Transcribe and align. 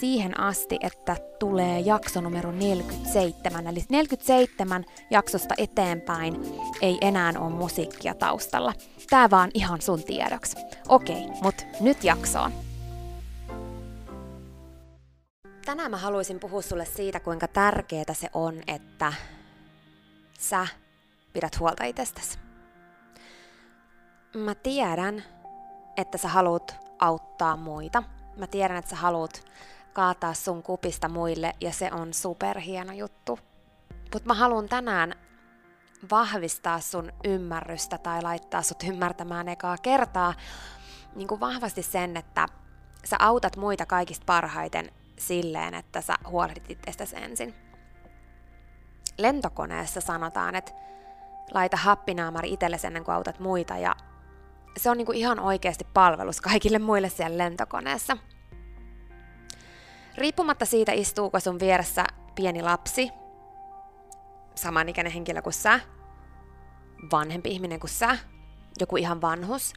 siihen 0.00 0.40
asti, 0.40 0.78
että 0.80 1.16
tulee 1.38 1.80
jakso 1.80 2.20
numero 2.20 2.52
47. 2.52 3.66
Eli 3.66 3.84
47 3.88 4.84
jaksosta 5.10 5.54
eteenpäin 5.58 6.36
ei 6.82 6.98
enää 7.00 7.32
ole 7.38 7.50
musiikkia 7.50 8.14
taustalla. 8.14 8.72
Tää 9.10 9.30
vaan 9.30 9.50
ihan 9.54 9.80
sun 9.80 10.04
tiedoksi. 10.04 10.56
Okei, 10.88 11.26
mut 11.42 11.66
nyt 11.80 12.04
jaksoon. 12.04 12.52
Tänään 15.64 15.90
mä 15.90 15.96
haluaisin 15.96 16.40
puhua 16.40 16.62
sulle 16.62 16.84
siitä, 16.84 17.20
kuinka 17.20 17.48
tärkeää 17.48 18.14
se 18.14 18.28
on, 18.34 18.62
että 18.66 19.12
sä 20.38 20.66
pidät 21.32 21.60
huolta 21.60 21.84
itsestäsi. 21.84 22.38
Mä 24.36 24.54
tiedän, 24.54 25.24
että 25.96 26.18
sä 26.18 26.28
haluat 26.28 26.76
auttaa 26.98 27.56
muita. 27.56 28.02
Mä 28.36 28.46
tiedän, 28.46 28.76
että 28.76 28.90
sä 28.90 28.96
haluat 28.96 29.44
kaataa 29.94 30.34
sun 30.34 30.62
kupista 30.62 31.08
muille 31.08 31.52
ja 31.60 31.72
se 31.72 31.90
on 31.92 32.14
superhieno 32.14 32.92
juttu. 32.92 33.38
Mutta 34.12 34.26
mä 34.26 34.34
haluan 34.34 34.68
tänään 34.68 35.14
vahvistaa 36.10 36.80
sun 36.80 37.12
ymmärrystä 37.24 37.98
tai 37.98 38.22
laittaa 38.22 38.62
sut 38.62 38.82
ymmärtämään 38.82 39.48
ekaa 39.48 39.76
kertaa 39.82 40.34
niin 41.14 41.28
kuin 41.28 41.40
vahvasti 41.40 41.82
sen, 41.82 42.16
että 42.16 42.46
sä 43.04 43.16
autat 43.18 43.56
muita 43.56 43.86
kaikista 43.86 44.24
parhaiten 44.26 44.90
silleen, 45.18 45.74
että 45.74 46.00
sä 46.00 46.14
huolehdit 46.28 46.70
itsestäsi 46.70 47.16
ensin. 47.16 47.54
Lentokoneessa 49.18 50.00
sanotaan, 50.00 50.54
että 50.54 50.72
laita 51.54 51.76
happinaamari 51.76 52.52
itsellesi 52.52 52.86
ennen 52.86 53.04
kuin 53.04 53.14
autat 53.14 53.38
muita 53.38 53.76
ja 53.76 53.96
se 54.76 54.90
on 54.90 54.96
niin 54.96 55.06
kuin 55.06 55.18
ihan 55.18 55.40
oikeasti 55.40 55.86
palvelus 55.94 56.40
kaikille 56.40 56.78
muille 56.78 57.08
siellä 57.08 57.38
lentokoneessa– 57.38 58.16
Riippumatta 60.16 60.64
siitä, 60.64 60.92
istuuko 60.92 61.40
sun 61.40 61.60
vieressä 61.60 62.04
pieni 62.34 62.62
lapsi, 62.62 63.10
samanikäinen 64.54 65.12
henkilö 65.12 65.42
kuin 65.42 65.52
sä, 65.52 65.80
vanhempi 67.12 67.50
ihminen 67.50 67.80
kuin 67.80 67.90
sä, 67.90 68.18
joku 68.80 68.96
ihan 68.96 69.20
vanhus, 69.20 69.72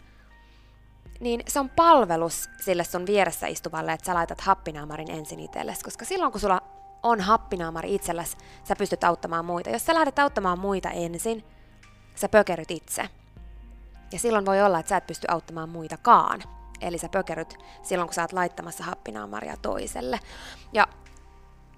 niin 1.20 1.42
se 1.48 1.60
on 1.60 1.70
palvelus 1.70 2.50
sille 2.62 2.84
sun 2.84 3.06
vieressä 3.06 3.48
istuvalle, 3.48 3.94
että 3.94 4.06
sä 4.06 4.14
laitat 4.14 4.42
happinaamarin 4.42 5.12
ensin 5.12 5.40
itsellesi, 5.40 5.84
koska 5.84 6.06
silloin 6.06 6.32
kun 6.32 6.42
sulla 6.42 6.62
on 7.04 7.22
happinaamari 7.22 7.96
itsellesi, 7.96 8.38
sä 8.64 8.76
pystyt 8.76 9.04
auttamaan 9.04 9.46
muita. 9.46 9.70
Jos 9.70 9.86
sä 9.86 9.94
lähdet 9.94 10.20
auttamaan 10.20 10.60
muita 10.60 10.90
ensin, 10.90 11.44
sä 12.16 12.30
pökeryt 12.30 12.72
itse. 12.72 13.10
Ja 14.12 14.20
silloin 14.20 14.46
voi 14.46 14.62
olla, 14.62 14.80
että 14.80 14.90
sä 14.90 14.98
et 14.98 15.08
pysty 15.08 15.28
auttamaan 15.30 15.70
muitakaan. 15.70 16.57
Eli 16.82 16.98
sä 16.98 17.10
pökeryt 17.10 17.58
silloin, 17.84 18.08
kun 18.08 18.14
sä 18.14 18.22
oot 18.22 18.34
laittamassa 18.34 18.84
happinaamaria 18.84 19.58
toiselle. 19.62 20.20
Ja 20.74 20.88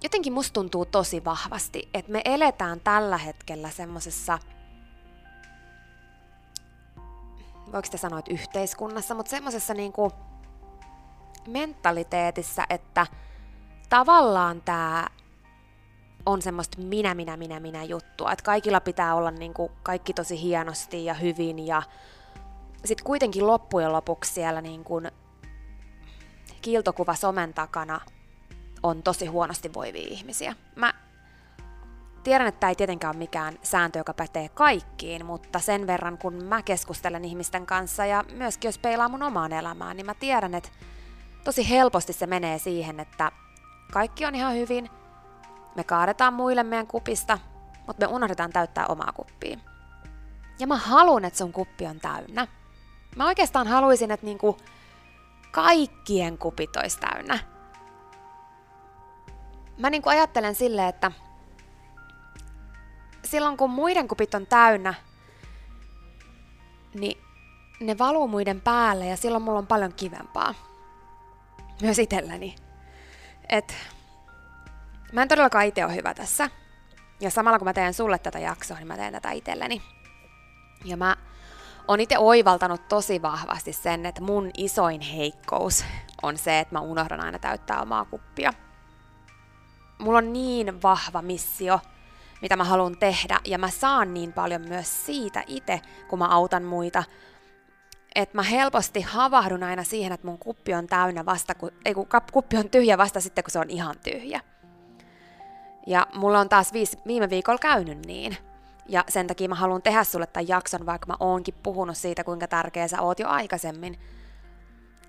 jotenkin 0.04 0.34
musta 0.34 0.54
tuntuu 0.54 0.86
tosi 0.86 1.26
vahvasti, 1.26 1.90
että 1.94 2.12
me 2.12 2.22
eletään 2.26 2.80
tällä 2.80 3.18
hetkellä 3.18 3.70
semmosessa, 3.70 4.40
voiko 7.72 7.88
te 7.92 7.98
sanoa, 7.98 8.20
että 8.20 8.34
yhteiskunnassa, 8.34 9.16
mutta 9.16 9.30
semmosessa 9.30 9.74
niinku 9.74 10.12
mentaliteetissa, 11.48 12.64
että 12.70 13.08
tavallaan 13.90 14.62
tämä 14.62 15.08
on 16.26 16.42
semmoista 16.42 16.82
minä, 16.82 17.16
minä, 17.16 17.38
minä, 17.38 17.60
minä 17.60 17.84
juttua. 17.84 18.32
Että 18.32 18.44
kaikilla 18.44 18.82
pitää 18.82 19.16
olla 19.16 19.32
niinku 19.32 19.72
kaikki 19.84 20.14
tosi 20.14 20.42
hienosti 20.42 21.06
ja 21.06 21.14
hyvin 21.14 21.68
ja 21.68 21.84
sitten 22.86 23.06
kuitenkin 23.06 23.48
loppujen 23.48 23.94
lopuksi 23.94 24.34
siellä 24.34 24.62
niin 24.62 24.84
kuin 24.84 25.12
kiiltokuva 26.62 27.16
somen 27.16 27.54
takana 27.54 28.02
on 28.84 29.04
tosi 29.04 29.26
huonosti 29.26 29.74
voivia 29.74 30.08
ihmisiä. 30.08 30.56
Mä 30.76 30.94
tiedän, 32.24 32.48
että 32.48 32.60
tämä 32.60 32.70
ei 32.70 32.76
tietenkään 32.76 33.16
ole 33.16 33.20
mikään 33.20 33.58
sääntö, 33.64 34.00
joka 34.00 34.14
pätee 34.14 34.50
kaikkiin, 34.50 35.26
mutta 35.26 35.60
sen 35.60 35.88
verran 35.88 36.18
kun 36.18 36.44
mä 36.44 36.64
keskustelen 36.64 37.26
ihmisten 37.26 37.66
kanssa 37.66 38.06
ja 38.06 38.24
myöskin 38.34 38.68
jos 38.68 38.78
peilaa 38.78 39.10
mun 39.10 39.24
omaan 39.24 39.54
elämään, 39.54 39.98
niin 39.98 40.06
mä 40.06 40.14
tiedän, 40.14 40.54
että 40.54 40.70
tosi 41.44 41.70
helposti 41.70 42.14
se 42.14 42.28
menee 42.28 42.58
siihen, 42.60 43.00
että 43.00 43.32
kaikki 43.92 44.26
on 44.26 44.36
ihan 44.36 44.56
hyvin, 44.56 44.90
me 45.76 45.84
kaadetaan 45.84 46.34
muille 46.34 46.64
meidän 46.64 46.88
kupista, 46.88 47.40
mutta 47.88 48.08
me 48.08 48.14
unohdetaan 48.14 48.52
täyttää 48.54 48.86
omaa 48.88 49.12
kuppia. 49.12 49.58
Ja 50.60 50.68
mä 50.68 50.78
haluan, 50.78 51.26
että 51.26 51.38
sun 51.38 51.54
kuppi 51.54 51.86
on 51.86 52.00
täynnä. 52.00 52.48
Mä 53.16 53.26
oikeastaan 53.26 53.68
haluaisin, 53.68 54.12
että 54.12 54.26
niinku 54.26 54.58
kaikkien 55.52 56.38
kupit 56.38 56.76
olisi 56.76 57.00
täynnä. 57.00 57.40
Mä 59.78 59.90
niinku 59.90 60.10
ajattelen 60.10 60.56
silleen, 60.56 60.90
että 60.90 61.12
silloin 63.26 63.58
kun 63.58 63.70
muiden 63.70 64.08
kupit 64.08 64.34
on 64.34 64.48
täynnä, 64.48 64.94
niin 66.94 67.22
ne 67.80 67.98
valuu 67.98 68.28
muiden 68.28 68.62
päälle 68.62 69.06
ja 69.06 69.18
silloin 69.18 69.44
mulla 69.44 69.60
on 69.60 69.68
paljon 69.68 69.94
kivempaa. 69.94 70.54
Myös 71.82 72.00
itselläni. 72.00 72.56
Et 73.50 73.76
mä 75.14 75.22
en 75.22 75.28
todellakaan 75.28 75.66
itse 75.66 75.86
ole 75.86 75.96
hyvä 75.96 76.14
tässä. 76.14 76.50
Ja 77.20 77.30
samalla 77.30 77.60
kun 77.60 77.66
mä 77.66 77.74
teen 77.74 77.94
sulle 77.94 78.20
tätä 78.20 78.40
jaksoa, 78.40 78.78
niin 78.78 78.88
mä 78.88 78.98
teen 78.98 79.14
tätä 79.14 79.32
itselleni. 79.32 79.82
Ja 80.86 80.98
mä 80.98 81.18
oon 81.88 82.00
itse 82.00 82.18
oivaltanut 82.18 82.88
tosi 82.88 83.22
vahvasti 83.22 83.74
sen, 83.74 84.06
että 84.06 84.22
mun 84.22 84.52
isoin 84.58 85.02
heikkous 85.02 85.86
on 86.22 86.38
se, 86.38 86.60
että 86.60 86.76
mä 86.76 86.82
unohdan 86.82 87.26
aina 87.26 87.40
täyttää 87.40 87.82
omaa 87.82 88.06
kuppia. 88.06 88.54
Mulla 90.00 90.18
on 90.18 90.34
niin 90.34 90.82
vahva 90.82 91.22
missio, 91.22 91.80
mitä 92.42 92.56
mä 92.56 92.64
haluan 92.64 92.98
tehdä, 92.98 93.40
ja 93.46 93.58
mä 93.58 93.70
saan 93.70 94.14
niin 94.14 94.34
paljon 94.34 94.62
myös 94.62 95.06
siitä 95.06 95.44
itse, 95.48 95.82
kun 96.08 96.20
mä 96.20 96.28
autan 96.28 96.64
muita, 96.64 97.04
että 98.16 98.38
mä 98.38 98.44
helposti 98.44 99.02
havahdun 99.02 99.64
aina 99.64 99.84
siihen, 99.84 100.12
että 100.12 100.28
mun 100.28 100.38
kuppi 100.38 100.74
on 100.74 100.88
täynnä 100.88 101.26
vasta, 101.26 101.56
kun, 101.56 101.72
ei 101.86 101.94
kun 101.94 102.08
kuppi 102.32 102.58
on 102.58 102.70
tyhjä 102.70 102.98
vasta 102.98 103.22
sitten, 103.22 103.44
kun 103.44 103.52
se 103.52 103.60
on 103.60 103.70
ihan 103.70 103.96
tyhjä. 104.04 104.42
Ja 105.88 106.08
mulla 106.14 106.40
on 106.40 106.50
taas 106.50 106.74
viis, 106.74 106.98
viime 107.08 107.30
viikolla 107.30 107.60
käynyt 107.60 108.06
niin. 108.06 108.38
Ja 108.90 109.04
sen 109.08 109.28
takia 109.28 109.50
mä 109.50 109.56
haluan 109.56 109.82
tehdä 109.82 110.04
sulle 110.04 110.28
tämän 110.28 110.48
jakson, 110.48 110.86
vaikka 110.86 111.08
mä 111.08 111.16
oonkin 111.20 111.54
puhunut 111.64 111.98
siitä, 111.98 112.24
kuinka 112.24 112.48
tärkeä 112.48 112.88
sä 112.88 113.02
oot 113.02 113.20
jo 113.20 113.28
aikaisemmin. 113.28 114.00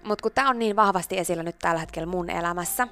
Mutta 0.05 0.23
kun 0.23 0.33
tää 0.33 0.49
on 0.49 0.59
niin 0.59 0.77
vahvasti 0.77 1.19
esillä 1.19 1.43
nyt 1.43 1.59
tällä 1.59 1.81
hetkellä 1.81 2.07
mun 2.07 2.31
elämässä, 2.31 2.89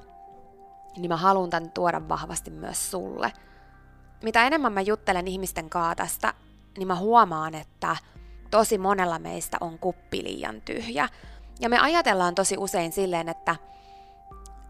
niin 0.97 1.11
mä 1.11 1.17
haluan 1.17 1.51
tän 1.51 1.71
tuoda 1.71 2.09
vahvasti 2.09 2.51
myös 2.51 2.91
sulle. 2.91 3.33
Mitä 4.23 4.47
enemmän 4.47 4.73
mä 4.73 4.81
juttelen 4.81 5.29
ihmisten 5.29 5.71
kaa 5.71 5.95
tästä, 5.95 6.35
niin 6.79 6.87
mä 6.87 6.97
huomaan, 6.97 7.55
että 7.55 7.97
tosi 8.51 8.79
monella 8.79 9.19
meistä 9.19 9.57
on 9.61 9.79
kuppi 9.79 10.25
liian 10.25 10.61
tyhjä. 10.61 11.09
Ja 11.61 11.69
me 11.69 11.79
ajatellaan 11.79 12.35
tosi 12.35 12.57
usein 12.59 12.93
silleen, 12.93 13.29
että 13.29 13.57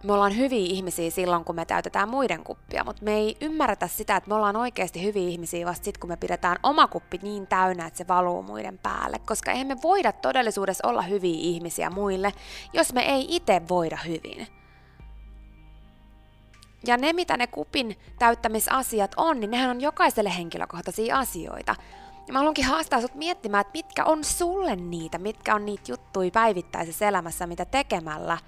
me 0.03 0.13
ollaan 0.13 0.37
hyviä 0.37 0.67
ihmisiä 0.67 1.11
silloin, 1.11 1.45
kun 1.45 1.55
me 1.55 1.65
täytetään 1.65 2.09
muiden 2.09 2.45
kuppia, 2.45 2.85
mutta 2.85 3.05
me 3.05 3.15
ei 3.15 3.37
ymmärretä 3.41 3.89
sitä, 3.89 4.17
että 4.17 4.29
me 4.29 4.35
ollaan 4.35 4.57
oikeasti 4.57 5.03
hyviä 5.03 5.29
ihmisiä 5.29 5.67
vasta 5.67 5.85
sitten, 5.85 6.01
kun 6.01 6.11
me 6.11 6.17
pidetään 6.17 6.57
oma 6.63 6.87
kuppi 6.89 7.19
niin 7.23 7.47
täynnä, 7.47 7.87
että 7.87 7.99
se 7.99 8.09
valuu 8.09 8.43
muiden 8.43 8.79
päälle. 8.79 9.19
Koska 9.19 9.53
eihän 9.53 9.67
me 9.67 9.77
voida 9.83 10.13
todellisuudessa 10.13 10.89
olla 10.89 11.03
hyviä 11.03 11.39
ihmisiä 11.39 11.91
muille, 11.91 12.33
jos 12.73 12.93
me 12.93 13.01
ei 13.01 13.27
itse 13.29 13.63
voida 13.69 13.97
hyvin. 13.97 14.47
Ja 16.87 16.97
ne, 16.97 17.13
mitä 17.13 17.37
ne 17.37 17.47
kupin 17.47 17.97
täyttämisasiat 18.19 19.15
on, 19.17 19.41
niin 19.41 19.51
nehän 19.51 19.71
on 19.71 19.81
jokaiselle 19.81 20.37
henkilökohtaisia 20.37 21.19
asioita. 21.19 21.75
Ja 22.27 22.33
mä 22.33 22.39
haluankin 22.39 22.65
haastaa 22.65 23.01
sut 23.01 23.15
miettimään, 23.15 23.61
että 23.61 23.73
mitkä 23.73 24.05
on 24.05 24.25
sulle 24.25 24.77
niitä, 24.77 25.19
mitkä 25.19 25.55
on 25.55 25.67
niitä 25.67 25.93
juttuja 25.93 26.31
päivittäisessä 26.31 27.09
elämässä, 27.09 27.47
mitä 27.47 27.65
tekemällä 27.65 28.39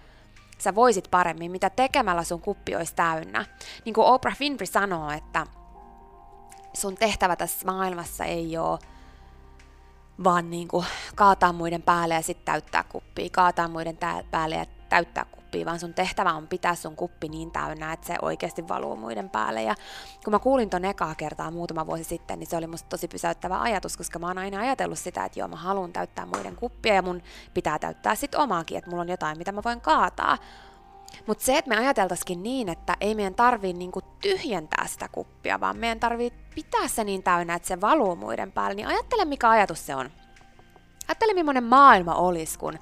sä 0.60 0.74
voisit 0.74 1.08
paremmin, 1.10 1.50
mitä 1.50 1.70
tekemällä 1.70 2.24
sun 2.24 2.40
kuppi 2.40 2.76
olisi 2.76 2.94
täynnä. 2.94 3.44
Niin 3.84 3.94
kuin 3.94 4.06
Oprah 4.06 4.36
Winfrey 4.40 4.66
sanoo, 4.66 5.10
että 5.10 5.46
sun 6.74 6.94
tehtävä 6.94 7.36
tässä 7.36 7.66
maailmassa 7.66 8.24
ei 8.24 8.58
ole 8.58 8.78
vaan 10.24 10.50
niin 10.50 10.68
kuin 10.68 10.86
kaataa 11.14 11.52
muiden 11.52 11.82
päälle 11.82 12.14
ja 12.14 12.22
sitten 12.22 12.44
täyttää 12.44 12.84
kuppia, 12.84 13.28
kaataa 13.32 13.68
muiden 13.68 13.98
päälle 14.30 14.54
ja 14.54 14.64
täyttää 14.88 15.24
kuppia, 15.24 15.39
vaan 15.66 15.80
sun 15.80 15.94
tehtävä 15.94 16.32
on 16.32 16.48
pitää 16.48 16.74
sun 16.74 16.96
kuppi 16.96 17.28
niin 17.28 17.50
täynnä, 17.50 17.92
että 17.92 18.06
se 18.06 18.16
oikeasti 18.22 18.68
valuu 18.68 18.96
muiden 18.96 19.30
päälle. 19.30 19.62
Ja 19.62 19.74
kun 20.24 20.32
mä 20.32 20.38
kuulin 20.38 20.70
ton 20.70 20.84
ekaa 20.84 21.14
kertaa 21.14 21.50
muutama 21.50 21.86
vuosi 21.86 22.04
sitten, 22.04 22.38
niin 22.38 22.46
se 22.46 22.56
oli 22.56 22.66
musta 22.66 22.88
tosi 22.88 23.08
pysäyttävä 23.08 23.60
ajatus, 23.60 23.96
koska 23.96 24.18
mä 24.18 24.26
oon 24.26 24.38
aina 24.38 24.60
ajatellut 24.60 24.98
sitä, 24.98 25.24
että 25.24 25.38
joo, 25.38 25.48
mä 25.48 25.56
haluan 25.56 25.92
täyttää 25.92 26.26
muiden 26.26 26.56
kuppia 26.56 26.94
ja 26.94 27.02
mun 27.02 27.22
pitää 27.54 27.78
täyttää 27.78 28.14
sit 28.14 28.34
omaakin, 28.34 28.78
että 28.78 28.90
mulla 28.90 29.02
on 29.02 29.08
jotain, 29.08 29.38
mitä 29.38 29.52
mä 29.52 29.60
voin 29.64 29.80
kaataa. 29.80 30.38
Mutta 31.26 31.44
se, 31.44 31.58
että 31.58 31.68
me 31.68 31.76
ajateltaisikin 31.76 32.42
niin, 32.42 32.68
että 32.68 32.96
ei 33.00 33.14
meidän 33.14 33.34
tarvii 33.34 33.72
niinku 33.72 34.00
tyhjentää 34.20 34.86
sitä 34.86 35.08
kuppia, 35.08 35.60
vaan 35.60 35.76
meidän 35.76 36.00
tarvii 36.00 36.32
pitää 36.54 36.88
se 36.88 37.04
niin 37.04 37.22
täynnä, 37.22 37.54
että 37.54 37.68
se 37.68 37.80
valuu 37.80 38.16
muiden 38.16 38.52
päälle, 38.52 38.74
niin 38.74 38.88
ajattele 38.88 39.24
mikä 39.24 39.50
ajatus 39.50 39.86
se 39.86 39.94
on. 39.94 40.10
Ajattele 41.08 41.34
millainen 41.34 41.64
maailma 41.64 42.14
olisi, 42.14 42.58
kun 42.58 42.78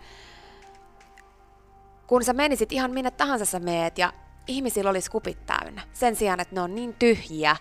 kun 2.08 2.24
sä 2.24 2.32
menisit 2.32 2.72
ihan 2.72 2.90
minne 2.90 3.10
tahansa 3.10 3.44
sä 3.44 3.60
meet 3.60 3.98
ja 3.98 4.12
ihmisillä 4.46 4.90
olisi 4.90 5.10
kupit 5.10 5.46
täynnä. 5.46 5.82
Sen 5.92 6.16
sijaan, 6.16 6.40
että 6.40 6.54
ne 6.54 6.60
on 6.60 6.74
niin 6.74 6.94
tyhjiä, 6.94 7.56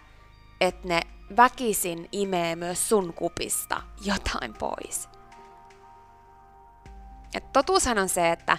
että 0.61 0.87
ne 0.87 1.01
väkisin 1.37 2.09
imee 2.11 2.55
myös 2.55 2.89
sun 2.89 3.13
kupista 3.13 3.81
jotain 4.05 4.53
pois. 4.53 5.09
Et 7.33 7.51
totuushan 7.53 7.97
on 7.97 8.09
se, 8.09 8.31
että 8.31 8.57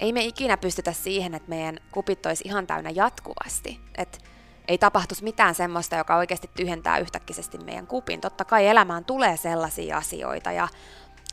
ei 0.00 0.12
me 0.12 0.24
ikinä 0.24 0.56
pystytä 0.56 0.92
siihen, 0.92 1.34
että 1.34 1.48
meidän 1.48 1.78
kupit 1.92 2.26
olisi 2.26 2.44
ihan 2.46 2.66
täynnä 2.66 2.90
jatkuvasti. 2.90 3.80
Että 3.98 4.18
ei 4.68 4.78
tapahtuisi 4.78 5.24
mitään 5.24 5.54
semmoista, 5.54 5.96
joka 5.96 6.16
oikeasti 6.16 6.50
tyhjentää 6.56 6.98
yhtäkkisesti 6.98 7.58
meidän 7.58 7.86
kupin. 7.86 8.20
Totta 8.20 8.44
kai 8.44 8.66
elämään 8.66 9.04
tulee 9.04 9.36
sellaisia 9.36 9.96
asioita 9.96 10.52
ja 10.52 10.68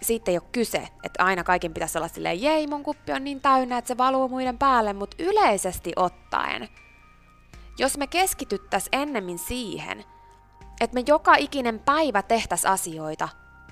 siitä 0.01 0.31
ei 0.31 0.37
ole 0.37 0.49
kyse, 0.51 0.87
että 1.03 1.23
aina 1.23 1.43
kaiken 1.43 1.73
pitäisi 1.73 1.97
olla 1.97 2.07
silleen, 2.07 2.41
jei 2.41 2.67
mun 2.67 2.83
kuppi 2.83 3.11
on 3.11 3.23
niin 3.23 3.41
täynnä, 3.41 3.77
että 3.77 3.87
se 3.87 3.97
valuu 3.97 4.29
muiden 4.29 4.57
päälle, 4.57 4.93
mutta 4.93 5.17
yleisesti 5.19 5.93
ottaen, 5.95 6.69
jos 7.77 7.97
me 7.97 8.07
keskityttäisiin 8.07 8.99
ennemmin 8.99 9.39
siihen, 9.39 10.03
että 10.81 10.93
me 10.93 11.03
joka 11.07 11.35
ikinen 11.35 11.79
päivä 11.79 12.21
tehtäisiin 12.21 12.71
asioita, 12.71 13.29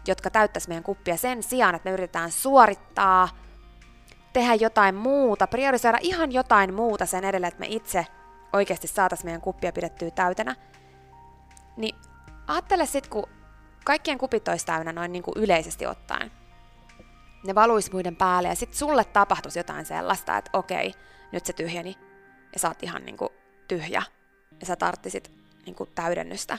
jotka 0.08 0.30
täyttäisi 0.30 0.68
meidän 0.68 0.84
kuppia 0.84 1.18
sen 1.18 1.44
sijaan, 1.44 1.76
että 1.76 1.90
me 1.90 1.94
yritetään 1.94 2.32
suorittaa, 2.32 3.30
tehdä 4.34 4.56
jotain 4.56 4.96
muuta, 4.96 5.48
priorisoida 5.48 5.98
ihan 6.02 6.32
jotain 6.32 6.74
muuta 6.74 7.06
sen 7.06 7.24
edelle, 7.24 7.48
että 7.48 7.60
me 7.60 7.68
itse 7.70 8.08
oikeasti 8.54 8.88
saataisiin 8.88 9.28
meidän 9.28 9.42
kuppia 9.42 9.72
pidettyä 9.72 10.12
täytänä, 10.12 10.56
niin 11.78 11.96
ajattele 12.48 12.86
sitten, 12.86 13.10
kun 13.12 13.39
kaikkien 13.90 14.18
kupit 14.18 14.48
olisi 14.48 14.66
täynnä 14.66 14.94
noin 14.94 15.12
niin 15.12 15.24
kuin 15.24 15.34
yleisesti 15.38 15.86
ottaen. 15.86 16.32
Ne 17.46 17.56
valuisi 17.56 17.92
muiden 17.92 18.16
päälle 18.16 18.48
ja 18.48 18.56
sitten 18.56 18.80
sulle 18.80 19.04
tapahtuisi 19.04 19.60
jotain 19.60 19.86
sellaista, 19.86 20.38
että 20.38 20.50
okei, 20.54 20.94
nyt 21.32 21.46
se 21.46 21.54
tyhjeni 21.54 21.98
ja 22.54 22.60
sä 22.60 22.68
oot 22.68 22.84
ihan 22.84 23.06
niin 23.06 23.18
kuin 23.18 23.30
tyhjä 23.68 24.04
ja 24.60 24.66
sä 24.66 24.76
tarttisit 24.76 25.32
niin 25.66 25.76
kuin 25.76 25.90
täydennystä. 25.96 26.58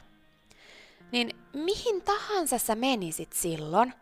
Niin 1.12 1.30
mihin 1.54 2.02
tahansa 2.02 2.58
sä 2.58 2.74
menisit 2.74 3.32
silloin, 3.32 3.94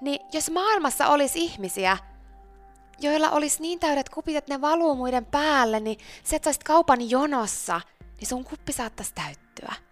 niin 0.00 0.20
jos 0.32 0.50
maailmassa 0.50 1.08
olisi 1.08 1.38
ihmisiä, 1.38 1.98
joilla 3.00 3.30
olisi 3.30 3.62
niin 3.62 3.80
täydet 3.80 4.08
kupit, 4.08 4.36
että 4.36 4.54
ne 4.54 4.60
valuu 4.60 4.94
muiden 4.94 5.26
päälle, 5.26 5.80
niin 5.80 5.98
sä 6.24 6.36
et 6.36 6.44
saisit 6.44 6.64
kaupan 6.64 7.10
jonossa, 7.10 7.80
niin 8.18 8.28
sun 8.28 8.44
kuppi 8.44 8.72
saattaisi 8.72 9.14
täyttyä 9.14 9.89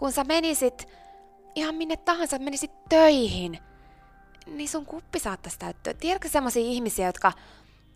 kun 0.00 0.12
sä 0.12 0.24
menisit 0.24 0.88
ihan 1.54 1.74
minne 1.74 1.96
tahansa, 1.96 2.38
menisit 2.38 2.88
töihin, 2.88 3.58
niin 4.46 4.68
sun 4.68 4.86
kuppi 4.86 5.18
saattaisi 5.18 5.58
täyttyä. 5.58 5.94
Tiedätkö 5.94 6.28
semmoisia 6.28 6.62
ihmisiä, 6.62 7.06
jotka 7.06 7.32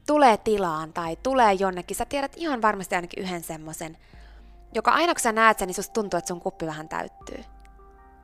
tulee 0.06 0.36
tilaan 0.36 0.92
tai 0.92 1.16
tulee 1.22 1.52
jonnekin, 1.52 1.96
sä 1.96 2.04
tiedät 2.04 2.32
ihan 2.36 2.62
varmasti 2.62 2.94
ainakin 2.94 3.22
yhden 3.22 3.42
semmoisen, 3.42 3.96
joka 4.74 4.90
aina 4.90 5.14
kun 5.14 5.20
sä 5.20 5.32
näet 5.32 5.58
sen, 5.58 5.66
niin 5.66 5.74
susta 5.74 5.92
tuntuu, 5.92 6.18
että 6.18 6.28
sun 6.28 6.40
kuppi 6.40 6.66
vähän 6.66 6.88
täyttyy. 6.88 7.44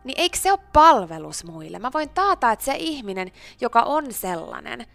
Niin 0.05 0.21
eikö 0.21 0.39
se 0.39 0.53
ole 0.53 0.61
palvelus 0.73 1.45
muille? 1.45 1.79
Mä 1.79 1.91
voin 1.95 2.09
taata, 2.09 2.53
että 2.53 2.65
se 2.65 2.75
ihminen, 2.79 3.33
joka 3.61 3.83
on 3.83 4.13
sellainen, 4.13 4.87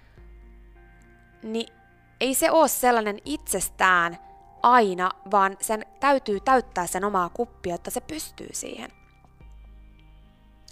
niin 1.43 1.73
ei 2.19 2.33
se 2.33 2.51
ole 2.51 2.67
sellainen 2.67 3.19
itsestään, 3.25 4.17
aina, 4.65 5.11
vaan 5.31 5.57
sen 5.61 5.85
täytyy 5.99 6.39
täyttää 6.39 6.87
sen 6.87 7.03
omaa 7.03 7.29
kuppia, 7.29 7.75
että 7.75 7.91
se 7.91 8.01
pystyy 8.01 8.49
siihen. 8.53 8.91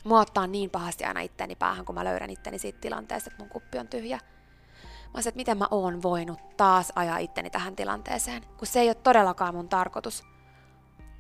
Mua 0.04 0.26
niin 0.48 0.70
pahasti 0.70 1.04
aina 1.04 1.20
itteni 1.20 1.56
päähän, 1.56 1.86
kun 1.86 1.96
mä 1.96 2.04
löydän 2.04 2.30
itteni 2.30 2.60
siitä 2.60 2.80
tilanteesta, 2.80 3.30
että 3.32 3.44
mun 3.44 3.50
kuppi 3.50 3.80
on 3.80 3.88
tyhjä. 3.88 4.18
Mä 4.18 5.22
sanoin, 5.22 5.28
että 5.28 5.38
miten 5.38 5.58
mä 5.58 5.68
oon 5.72 6.02
voinut 6.02 6.58
taas 6.58 6.92
ajaa 6.96 7.18
itteni 7.18 7.50
tähän 7.50 7.76
tilanteeseen, 7.76 8.44
kun 8.58 8.68
se 8.68 8.80
ei 8.80 8.90
ole 8.90 8.96
todellakaan 8.96 9.56
mun 9.56 9.70
tarkoitus. 9.70 10.24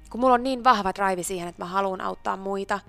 Kun 0.09 0.19
mulla 0.19 0.33
on 0.33 0.43
niin 0.43 0.63
vahva 0.63 0.91
drive 0.95 1.23
siihen, 1.23 1.47
että 1.47 1.61
mä 1.61 1.69
haluan 1.69 2.01
auttaa 2.01 2.37
muita, 2.37 2.79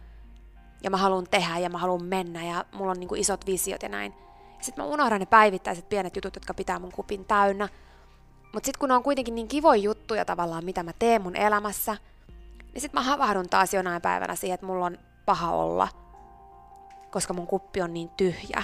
ja 0.82 0.90
mä 0.90 0.96
haluan 0.96 1.26
tehdä, 1.30 1.58
ja 1.58 1.70
mä 1.70 1.78
haluan 1.78 2.04
mennä, 2.04 2.44
ja 2.44 2.64
mulla 2.72 2.90
on 2.90 3.00
niin 3.00 3.16
isot 3.16 3.46
visiot 3.46 3.82
ja 3.82 3.88
näin. 3.88 4.14
Sitten 4.60 4.84
mä 4.84 4.90
unohdan 4.90 5.20
ne 5.20 5.26
päivittäiset 5.26 5.88
pienet 5.88 6.16
jutut, 6.16 6.36
jotka 6.36 6.54
pitää 6.54 6.78
mun 6.78 6.92
kupin 6.92 7.24
täynnä. 7.24 7.68
Mutta 8.54 8.66
sitten 8.66 8.80
kun 8.80 8.90
on 8.90 9.02
kuitenkin 9.02 9.34
niin 9.34 9.48
kivoja 9.48 9.82
juttuja 9.82 10.24
tavallaan, 10.24 10.64
mitä 10.64 10.82
mä 10.82 10.92
teen 10.98 11.22
mun 11.22 11.36
elämässä, 11.36 11.96
niin 12.72 12.80
sitten 12.80 13.00
mä 13.00 13.04
havahdun 13.04 13.48
taas 13.48 13.74
jonain 13.74 14.02
päivänä 14.02 14.34
siihen, 14.34 14.54
että 14.54 14.66
mulla 14.66 14.86
on 14.86 14.98
paha 15.26 15.52
olla, 15.52 15.88
koska 17.10 17.34
mun 17.34 17.46
kuppi 17.46 17.82
on 17.82 17.94
niin 17.94 18.08
tyhjä. 18.08 18.62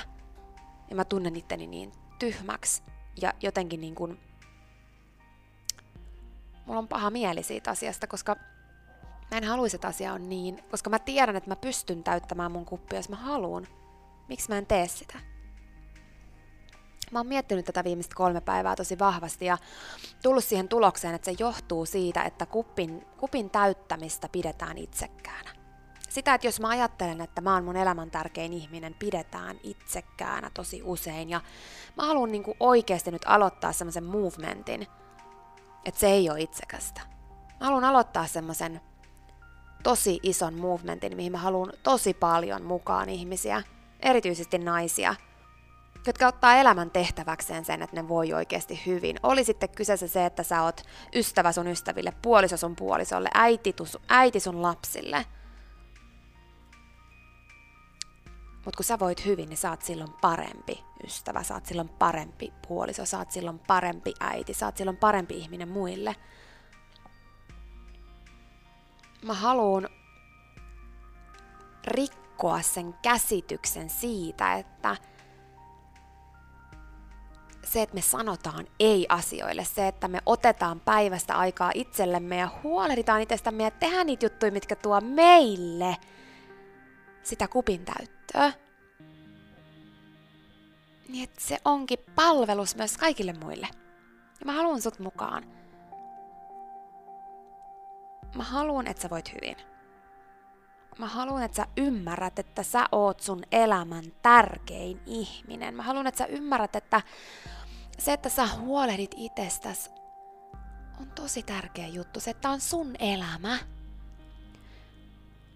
Ja 0.91 0.97
mä 0.97 1.05
tunnen 1.05 1.37
itteni 1.37 1.67
niin 1.67 1.93
tyhmäksi. 2.19 2.83
Ja 3.21 3.33
jotenkin 3.43 3.81
niin 3.81 3.95
kuin, 3.95 4.21
mulla 6.67 6.79
on 6.79 6.89
paha 6.89 7.11
mieli 7.11 7.43
siitä 7.43 7.71
asiasta, 7.71 8.07
koska 8.07 8.37
mä 9.31 9.39
en 9.39 9.45
haluaisi, 9.45 9.77
että 9.77 9.89
asia 9.89 10.13
on 10.13 10.29
niin, 10.29 10.65
koska 10.71 10.91
mä 10.91 10.99
tiedän, 10.99 11.37
että 11.37 11.51
mä 11.51 11.57
pystyn 11.57 12.03
täyttämään 12.03 12.53
mun 12.53 12.65
kuppia, 12.65 12.99
jos 12.99 13.09
mä 13.09 13.17
haluan. 13.17 13.67
Miksi 14.29 14.49
mä 14.49 14.59
en 14.59 14.67
tee 14.67 14.89
sitä? 14.89 15.30
Mä 17.11 17.19
oon 17.19 17.27
miettinyt 17.27 17.65
tätä 17.65 17.85
viimeistä 17.85 18.15
kolme 18.15 18.41
päivää 18.41 18.77
tosi 18.77 18.99
vahvasti 18.99 19.45
ja 19.45 19.59
tullut 20.23 20.45
siihen 20.45 20.69
tulokseen, 20.69 21.15
että 21.15 21.25
se 21.25 21.37
johtuu 21.39 21.87
siitä, 21.87 22.23
että 22.23 22.47
kupin, 22.47 23.07
kupin 23.17 23.51
täyttämistä 23.51 24.29
pidetään 24.33 24.79
itsekkäänä. 24.79 25.51
Sitä, 26.09 26.35
että 26.35 26.47
jos 26.47 26.61
mä 26.61 26.69
ajattelen, 26.69 27.21
että 27.21 27.41
mä 27.41 27.55
oon 27.55 27.65
mun 27.65 27.77
elämän 27.77 28.11
tärkein 28.11 28.53
ihminen, 28.53 28.95
pidetään 28.99 29.61
itsekkäänä 29.63 30.51
tosi 30.55 30.83
usein. 30.83 31.31
Ja 31.31 31.41
mä 31.97 32.07
haluan 32.07 32.33
niinku 32.33 32.57
oikeasti 32.61 33.11
nyt 33.11 33.23
aloittaa 33.27 33.73
semmoisen 33.73 34.05
movementin, 34.05 34.87
että 35.85 36.01
se 36.01 36.07
ei 36.07 36.31
ole 36.31 36.41
itsekästä. 36.41 37.01
Mä 37.61 37.67
haluan 37.67 37.85
aloittaa 37.85 38.27
semmoisen 38.27 38.81
tosi 39.83 40.21
ison 40.23 40.61
movementin, 40.61 41.17
mihin 41.17 41.33
mä 41.33 41.39
haluan 41.39 41.73
tosi 41.83 42.15
paljon 42.15 42.63
mukaan 42.63 43.09
ihmisiä, 43.09 43.63
erityisesti 44.01 44.59
naisia– 44.59 45.15
jotka 46.07 46.27
ottaa 46.27 46.55
elämän 46.55 46.91
tehtäväkseen 46.91 47.65
sen, 47.65 47.83
että 47.83 47.97
ne 47.97 48.09
voi 48.09 48.33
oikeasti 48.33 48.83
hyvin. 48.87 49.17
Oli 49.23 49.45
sitten 49.45 49.69
kyseessä 49.69 50.09
se, 50.09 50.27
että 50.27 50.43
sä 50.43 50.63
oot 50.63 50.83
ystävä 51.15 51.53
sun 51.53 51.67
ystäville, 51.67 52.13
puoliso 52.23 52.57
sun 52.57 52.77
puolisolle, 52.77 53.29
äiti, 53.35 53.73
tus, 53.73 53.99
äiti 54.09 54.41
sun 54.41 54.63
lapsille. 54.63 55.27
Mutta 58.65 58.77
kun 58.77 58.85
sä 58.85 58.99
voit 58.99 59.25
hyvin, 59.25 59.49
niin 59.49 59.57
sä 59.57 59.71
oot 59.71 59.83
silloin 59.83 60.13
parempi 60.21 60.85
ystävä, 61.05 61.43
sä 61.43 61.55
oot 61.55 61.67
silloin 61.67 61.89
parempi 61.89 62.53
puoliso, 62.69 63.07
sä 63.07 63.19
oot 63.19 63.31
silloin 63.31 63.59
parempi 63.59 64.15
äiti, 64.21 64.55
sä 64.55 64.67
oot 64.67 64.77
silloin 64.77 64.97
parempi 64.97 65.39
ihminen 65.39 65.69
muille. 65.69 66.17
Mä 69.25 69.35
haluan 69.35 69.89
rikkoa 71.87 72.63
sen 72.63 72.95
käsityksen 73.03 73.91
siitä, 73.91 74.55
että– 74.55 74.97
se, 77.71 77.83
että 77.83 77.95
me 77.95 78.01
sanotaan 78.01 78.67
ei 78.81 79.07
asioille, 79.09 79.65
se, 79.65 79.89
että 79.89 80.09
me 80.09 80.19
otetaan 80.27 80.81
päivästä 80.81 81.35
aikaa 81.35 81.71
itsellemme 81.75 82.37
ja 82.37 82.49
huolehditaan 82.63 83.21
itsestämme 83.21 83.63
ja 83.65 83.71
tehdään 83.71 84.07
niitä 84.07 84.27
juttuja, 84.27 84.53
mitkä 84.53 84.77
tuo 84.77 85.01
meille 85.01 85.97
sitä 87.23 87.49
kupin 87.49 87.85
täyttöä. 87.85 88.53
Niin 91.09 91.25
että 91.25 91.41
se 91.41 91.59
onkin 91.65 91.99
palvelus 92.15 92.77
myös 92.77 92.97
kaikille 92.97 93.33
muille. 93.33 93.69
Ja 94.41 94.47
mä 94.47 94.53
haluan 94.53 94.83
sut 94.83 94.99
mukaan. 94.99 95.45
Mä 98.35 98.43
haluan, 98.43 98.87
että 98.87 99.03
sä 99.03 99.11
voit 99.11 99.33
hyvin. 99.35 99.57
Mä 100.99 101.07
haluan, 101.07 101.43
että 101.43 101.57
sä 101.57 101.67
ymmärrät, 101.77 102.39
että 102.39 102.63
sä 102.63 102.87
oot 102.93 103.21
sun 103.21 103.43
elämän 103.53 104.05
tärkein 104.23 105.01
ihminen. 105.07 105.75
Mä 105.75 105.83
haluan, 105.83 106.07
että 106.07 106.19
sä 106.19 106.27
ymmärrät, 106.27 106.77
että 106.77 107.03
se, 108.01 108.13
että 108.13 108.29
sä 108.29 108.47
huolehdit 108.47 109.15
itsestäsi, 109.17 109.91
on 111.01 111.11
tosi 111.15 111.43
tärkeä 111.43 111.87
juttu. 111.87 112.21
Se, 112.21 112.31
että 112.31 112.51
on 112.51 112.61
sun 112.61 112.95
elämä. 112.99 113.59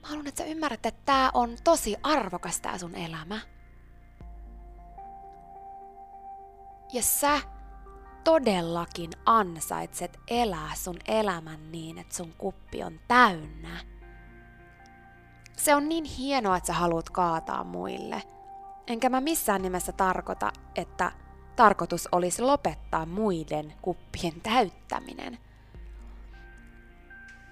Mä 0.02 0.08
haluan, 0.08 0.26
että 0.26 0.42
sä 0.42 0.48
ymmärrät, 0.48 0.86
että 0.86 1.02
tää 1.04 1.30
on 1.34 1.56
tosi 1.64 1.96
arvokas 2.02 2.60
tää 2.60 2.78
sun 2.78 2.94
elämä. 2.94 3.40
Ja 6.92 7.02
sä 7.02 7.40
todellakin 8.24 9.10
ansaitset 9.26 10.20
elää 10.28 10.74
sun 10.74 10.96
elämän 11.08 11.72
niin, 11.72 11.98
että 11.98 12.16
sun 12.16 12.34
kuppi 12.38 12.84
on 12.84 13.00
täynnä. 13.08 13.80
Se 15.56 15.74
on 15.74 15.88
niin 15.88 16.04
hienoa, 16.04 16.56
että 16.56 16.66
sä 16.66 16.72
haluat 16.72 17.10
kaataa 17.10 17.64
muille. 17.64 18.22
Enkä 18.86 19.08
mä 19.08 19.20
missään 19.20 19.62
nimessä 19.62 19.92
tarkoita, 19.92 20.52
että 20.74 21.12
tarkoitus 21.56 22.08
olisi 22.12 22.42
lopettaa 22.42 23.06
muiden 23.06 23.74
kuppien 23.82 24.40
täyttäminen. 24.40 25.38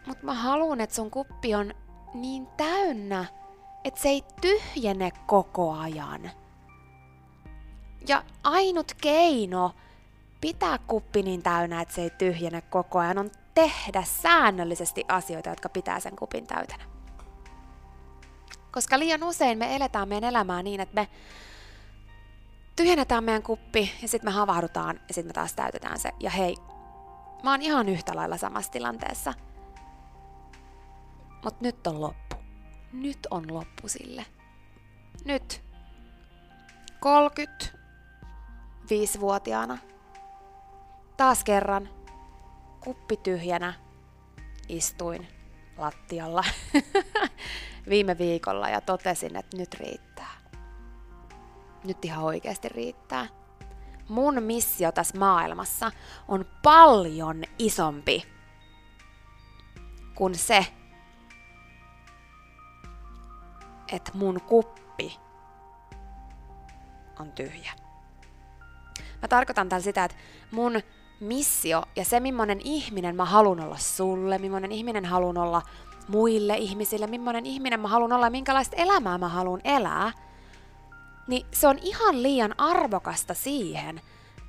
Mutta 0.06 0.26
mä 0.26 0.34
haluan, 0.34 0.80
että 0.80 0.96
sun 0.96 1.10
kuppi 1.10 1.54
on 1.54 1.74
niin 2.14 2.46
täynnä, 2.46 3.24
että 3.84 4.00
se 4.00 4.08
ei 4.08 4.22
tyhjene 4.40 5.10
koko 5.26 5.72
ajan. 5.72 6.30
Ja 8.08 8.24
ainut 8.44 8.92
keino 9.00 9.74
pitää 10.40 10.78
kuppi 10.86 11.22
niin 11.22 11.42
täynnä, 11.42 11.80
että 11.80 11.94
se 11.94 12.02
ei 12.02 12.10
tyhjene 12.10 12.62
koko 12.62 12.98
ajan, 12.98 13.18
on 13.18 13.30
tehdä 13.54 14.02
säännöllisesti 14.02 15.04
asioita, 15.08 15.50
jotka 15.50 15.68
pitää 15.68 16.00
sen 16.00 16.16
kupin 16.16 16.46
täytänä. 16.46 16.84
Koska 18.72 18.98
liian 18.98 19.22
usein 19.24 19.58
me 19.58 19.76
eletään 19.76 20.08
meidän 20.08 20.30
elämää 20.30 20.62
niin, 20.62 20.80
että 20.80 20.94
me 20.94 21.08
tyhjennetään 22.76 23.24
meidän 23.24 23.42
kuppi 23.42 23.92
ja 24.02 24.08
sitten 24.08 24.30
me 24.30 24.34
havahdutaan 24.34 25.00
ja 25.08 25.14
sitten 25.14 25.28
me 25.28 25.32
taas 25.32 25.54
täytetään 25.54 25.98
se. 25.98 26.10
Ja 26.20 26.30
hei, 26.30 26.56
mä 27.42 27.50
oon 27.50 27.62
ihan 27.62 27.88
yhtä 27.88 28.16
lailla 28.16 28.36
samassa 28.36 28.72
tilanteessa. 28.72 29.34
Mut 31.44 31.60
nyt 31.60 31.86
on 31.86 32.00
loppu. 32.00 32.36
Nyt 32.92 33.26
on 33.30 33.54
loppu 33.54 33.88
sille. 33.88 34.26
Nyt. 35.24 35.62
35-vuotiaana. 36.92 39.78
Taas 41.16 41.44
kerran. 41.44 41.88
Kuppi 42.84 43.16
tyhjänä. 43.16 43.74
Istuin 44.68 45.28
lattialla 45.78 46.44
viime 47.88 48.18
viikolla 48.18 48.68
ja 48.68 48.80
totesin, 48.80 49.36
että 49.36 49.56
nyt 49.56 49.74
riittää 49.74 50.41
nyt 51.84 52.04
ihan 52.04 52.24
oikeasti 52.24 52.68
riittää. 52.68 53.26
Mun 54.08 54.42
missio 54.42 54.92
tässä 54.92 55.18
maailmassa 55.18 55.90
on 56.28 56.44
paljon 56.62 57.42
isompi 57.58 58.22
kuin 60.14 60.34
se, 60.34 60.66
että 63.92 64.12
mun 64.14 64.40
kuppi 64.40 65.18
on 67.20 67.32
tyhjä. 67.32 67.72
Mä 69.22 69.28
tarkoitan 69.28 69.68
tällä 69.68 69.82
sitä, 69.82 70.04
että 70.04 70.16
mun 70.50 70.80
missio 71.20 71.82
ja 71.96 72.04
se, 72.04 72.20
millainen 72.20 72.60
ihminen 72.64 73.16
mä 73.16 73.24
haluan 73.24 73.60
olla 73.60 73.76
sulle, 73.78 74.38
millainen 74.38 74.72
ihminen 74.72 75.04
haluan 75.04 75.38
olla 75.38 75.62
muille 76.08 76.56
ihmisille, 76.56 77.06
millainen 77.06 77.46
ihminen 77.46 77.80
mä 77.80 77.88
haluan 77.88 78.12
olla 78.12 78.26
ja 78.26 78.30
minkälaista 78.30 78.76
elämää 78.76 79.18
mä 79.18 79.28
haluan 79.28 79.60
elää– 79.64 80.12
niin 81.26 81.46
se 81.52 81.68
on 81.68 81.78
ihan 81.78 82.22
liian 82.22 82.54
arvokasta 82.58 83.34
siihen, 83.34 84.00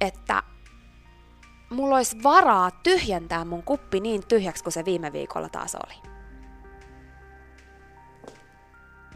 että 0.02 0.44
mulla 1.70 1.96
olisi 1.96 2.24
varaa 2.24 2.72
tyhjentää 2.72 3.46
mun 3.46 3.64
kuppi 3.64 4.00
niin 4.00 4.28
tyhjäksi 4.28 4.64
kuin 4.64 4.74
se 4.74 4.86
viime 4.86 5.14
viikolla 5.14 5.50
taas 5.50 5.76
oli. 5.76 6.14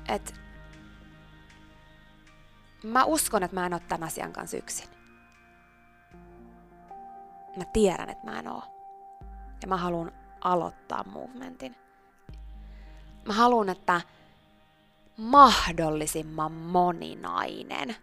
Et 0.08 0.34
mä 2.84 3.04
uskon, 3.04 3.44
että 3.44 3.56
mä 3.56 3.66
en 3.66 3.74
ole 3.74 3.82
tämän 3.88 4.08
asian 4.08 4.34
kanssa 4.34 4.58
yksin. 4.58 4.90
Mä 7.58 7.64
tiedän, 7.74 8.10
että 8.10 8.26
mä 8.26 8.40
en 8.40 8.48
oo. 8.48 8.64
Ja 9.62 9.68
mä 9.68 9.78
haluan 9.78 10.12
aloittaa 10.42 11.04
movementin. 11.04 11.76
Mä 13.26 13.34
haluan, 13.34 13.70
että 13.70 14.02
mahdollisimman 15.18 16.52
moninainen. 16.52 17.96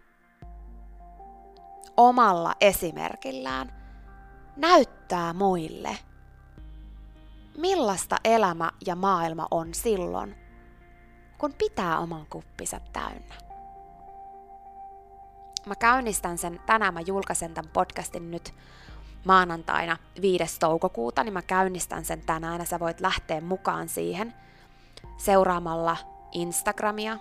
Omalla 1.97 2.55
esimerkillään 2.61 3.73
näyttää 4.55 5.33
muille, 5.33 5.97
millaista 7.57 8.15
elämä 8.23 8.71
ja 8.85 8.95
maailma 8.95 9.47
on 9.51 9.73
silloin, 9.73 10.35
kun 11.37 11.53
pitää 11.57 11.99
oman 11.99 12.25
kuppinsa 12.29 12.79
täynnä. 12.93 13.35
Mä 15.65 15.75
käynnistän 15.75 16.37
sen, 16.37 16.59
tänään 16.65 16.93
mä 16.93 17.01
julkaisen 17.01 17.53
tämän 17.53 17.71
podcastin 17.73 18.31
nyt 18.31 18.53
maanantaina 19.25 19.97
5. 20.21 20.59
toukokuuta, 20.59 21.23
niin 21.23 21.33
mä 21.33 21.41
käynnistän 21.41 22.05
sen 22.05 22.21
tänään 22.25 22.59
ja 22.59 22.65
sä 22.65 22.79
voit 22.79 23.01
lähteä 23.01 23.41
mukaan 23.41 23.89
siihen 23.89 24.33
seuraamalla 25.17 26.14
Instagramia, 26.35 27.17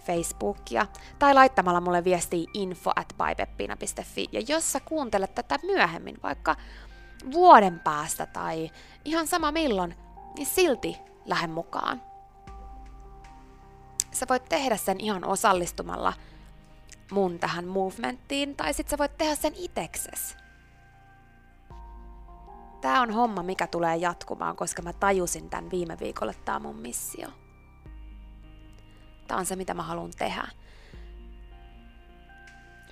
Facebookia 0.00 0.86
tai 1.18 1.34
laittamalla 1.34 1.80
mulle 1.80 2.04
viestiä 2.04 2.50
info 2.54 2.92
at 2.96 3.14
Ja 4.32 4.40
jos 4.48 4.72
sä 4.72 4.80
kuuntelet 4.80 5.34
tätä 5.34 5.58
myöhemmin, 5.62 6.16
vaikka 6.22 6.56
vuoden 7.32 7.80
päästä 7.80 8.26
tai 8.26 8.70
ihan 9.04 9.26
sama 9.26 9.52
milloin, 9.52 9.94
niin 10.36 10.46
silti 10.46 10.96
lähde 11.26 11.46
mukaan. 11.46 12.02
Sä 14.12 14.26
voit 14.28 14.44
tehdä 14.48 14.76
sen 14.76 15.00
ihan 15.00 15.24
osallistumalla 15.24 16.12
mun 17.10 17.38
tähän 17.38 17.66
movementtiin, 17.66 18.56
tai 18.56 18.74
sit 18.74 18.88
sä 18.88 18.98
voit 18.98 19.18
tehdä 19.18 19.34
sen 19.34 19.52
itekses. 19.56 20.36
Tää 22.80 23.00
on 23.00 23.10
homma, 23.10 23.42
mikä 23.42 23.66
tulee 23.66 23.96
jatkumaan, 23.96 24.56
koska 24.56 24.82
mä 24.82 24.92
tajusin 24.92 25.50
tämän 25.50 25.70
viime 25.70 25.96
viikolla, 26.00 26.32
tää 26.44 26.56
on 26.56 26.62
mun 26.62 26.76
missio. 26.76 27.28
On 29.36 29.46
se, 29.46 29.56
mitä 29.56 29.74
mä 29.74 29.82
haluan 29.82 30.10
tehdä. 30.18 30.48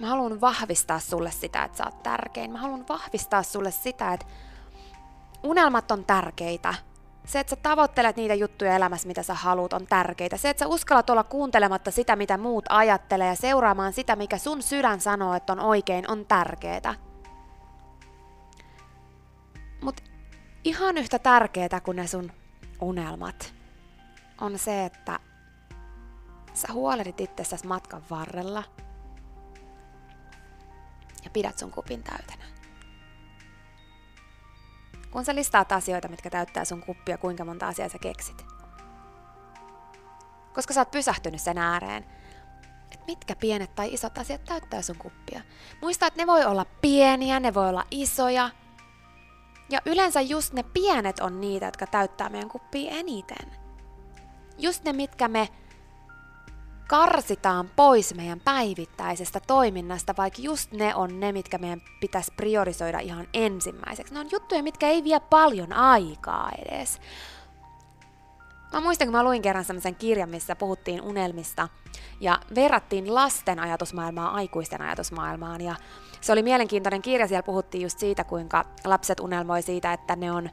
Mä 0.01 0.07
haluan 0.07 0.41
vahvistaa 0.41 0.99
sulle 0.99 1.31
sitä, 1.31 1.65
että 1.65 1.79
sä 1.79 1.85
oot 1.85 2.03
tärkein. 2.03 2.51
Mä 2.51 2.59
haluan 2.59 2.85
vahvistaa 2.89 3.43
sulle 3.43 3.71
sitä, 3.71 4.13
että 4.13 4.27
unelmat 5.43 5.91
on 5.91 6.05
tärkeitä. 6.05 6.75
Se, 7.27 7.41
että 7.41 7.51
sä 7.51 7.57
tavoittelet 7.63 8.17
niitä 8.17 8.35
juttuja 8.35 8.77
elämässä, 8.77 9.09
mitä 9.09 9.23
sä 9.23 9.35
haluat, 9.35 9.73
on 9.73 9.87
tärkeitä. 9.87 10.37
Se, 10.37 10.51
että 10.51 10.65
sä 10.65 10.69
uskallat 10.69 11.11
olla 11.11 11.25
kuuntelematta 11.25 11.91
sitä, 11.91 12.17
mitä 12.17 12.39
muut 12.39 12.65
ajattelee 12.69 13.29
ja 13.29 13.37
seuraamaan 13.37 13.93
sitä, 13.93 14.17
mikä 14.17 14.39
sun 14.39 14.63
sydän 14.63 15.01
sanoo, 15.01 15.35
että 15.35 15.53
on 15.53 15.61
oikein, 15.61 16.11
on 16.11 16.27
tärkeää. 16.27 16.95
Mutta 19.83 20.03
ihan 20.65 20.99
yhtä 20.99 21.19
tärkeää 21.19 21.81
kuin 21.85 21.97
ne 21.97 22.07
sun 22.07 22.33
unelmat 22.81 23.55
on 24.41 24.59
se, 24.59 24.85
että 24.85 25.21
sä 26.55 26.73
huolehdit 26.73 27.21
itsestäsi 27.21 27.67
matkan 27.67 28.03
varrella 28.11 28.65
ja 31.25 31.31
pidät 31.33 31.59
sun 31.59 31.71
kupin 31.71 32.03
täytenä. 32.03 32.45
Kun 35.11 35.25
sä 35.25 35.35
listaat 35.35 35.73
asioita, 35.73 36.09
mitkä 36.09 36.31
täyttää 36.31 36.65
sun 36.65 36.83
kuppia, 36.83 37.19
kuinka 37.19 37.45
monta 37.45 37.69
asiaa 37.69 37.89
sä 37.89 37.99
keksit. 37.99 38.47
Koska 40.55 40.75
sä 40.75 40.81
oot 40.81 40.91
pysähtynyt 40.91 41.41
sen 41.41 41.59
ääreen, 41.59 42.05
että 42.91 43.05
mitkä 43.07 43.37
pienet 43.37 43.75
tai 43.75 43.95
isot 43.95 44.19
asiat 44.19 44.45
täyttää 44.45 44.83
sun 44.83 44.97
kuppia. 44.97 45.41
Muista, 45.83 46.07
että 46.07 46.23
ne 46.23 46.27
voi 46.27 46.45
olla 46.45 46.65
pieniä, 46.65 47.41
ne 47.41 47.55
voi 47.55 47.69
olla 47.69 47.85
isoja. 47.91 48.51
Ja 49.71 49.81
yleensä 49.87 50.21
just 50.21 50.53
ne 50.53 50.63
pienet 50.63 51.19
on 51.19 51.41
niitä, 51.41 51.67
jotka 51.67 51.87
täyttää 51.87 52.29
meidän 52.29 52.49
kuppia 52.49 52.91
eniten. 52.91 53.51
Just 54.59 54.85
ne, 54.85 54.93
mitkä 54.93 55.29
me 55.29 55.49
karsitaan 56.89 57.71
pois 57.77 58.15
meidän 58.15 58.41
päivittäisestä 58.41 59.41
toiminnasta, 59.47 60.15
vaikka 60.19 60.43
just 60.43 60.73
ne 60.73 60.95
on 60.95 61.21
ne, 61.21 61.33
mitkä 61.33 61.59
meidän 61.59 61.83
pitäisi 62.01 62.33
priorisoida 62.37 62.99
ihan 62.99 63.29
ensimmäiseksi. 63.35 64.15
Ne 64.15 64.21
on 64.21 64.29
juttuja, 64.33 64.63
mitkä 64.63 64.89
ei 64.89 65.05
vie 65.05 65.21
paljon 65.21 65.73
aikaa 65.73 66.51
edes. 66.59 67.01
Mä 68.73 68.81
muistan, 68.81 69.09
kun 69.09 69.13
mä 69.13 69.25
luin 69.25 69.43
kerran 69.43 69.65
sellaisen 69.65 69.95
kirjan, 69.95 70.29
missä 70.29 70.57
puhuttiin 70.57 71.03
unelmista 71.03 71.69
ja 72.21 72.41
verrattiin 72.55 73.15
lasten 73.15 73.59
ajatusmaailmaa 73.59 74.31
aikuisten 74.31 74.83
ajatusmaailmaan. 74.83 75.61
Ja 75.61 75.77
se 76.21 76.33
oli 76.33 76.43
mielenkiintoinen 76.43 77.03
kirja, 77.03 77.29
siellä 77.29 77.43
puhuttiin 77.43 77.83
just 77.83 77.99
siitä, 77.99 78.25
kuinka 78.25 78.65
lapset 78.85 79.21
unelmoi 79.21 79.63
siitä, 79.63 79.93
että 79.93 80.17
ne 80.17 80.33
on 80.33 80.51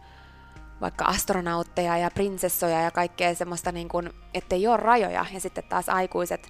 vaikka 0.81 1.05
astronautteja 1.05 1.97
ja 1.97 2.11
prinsessoja 2.11 2.81
ja 2.81 2.91
kaikkea 2.91 3.35
semmoista, 3.35 3.71
niin 3.71 3.89
kuin, 3.89 4.09
ettei 4.33 4.67
ole 4.67 4.77
rajoja. 4.77 5.25
Ja 5.33 5.39
sitten 5.39 5.63
taas 5.69 5.89
aikuiset 5.89 6.49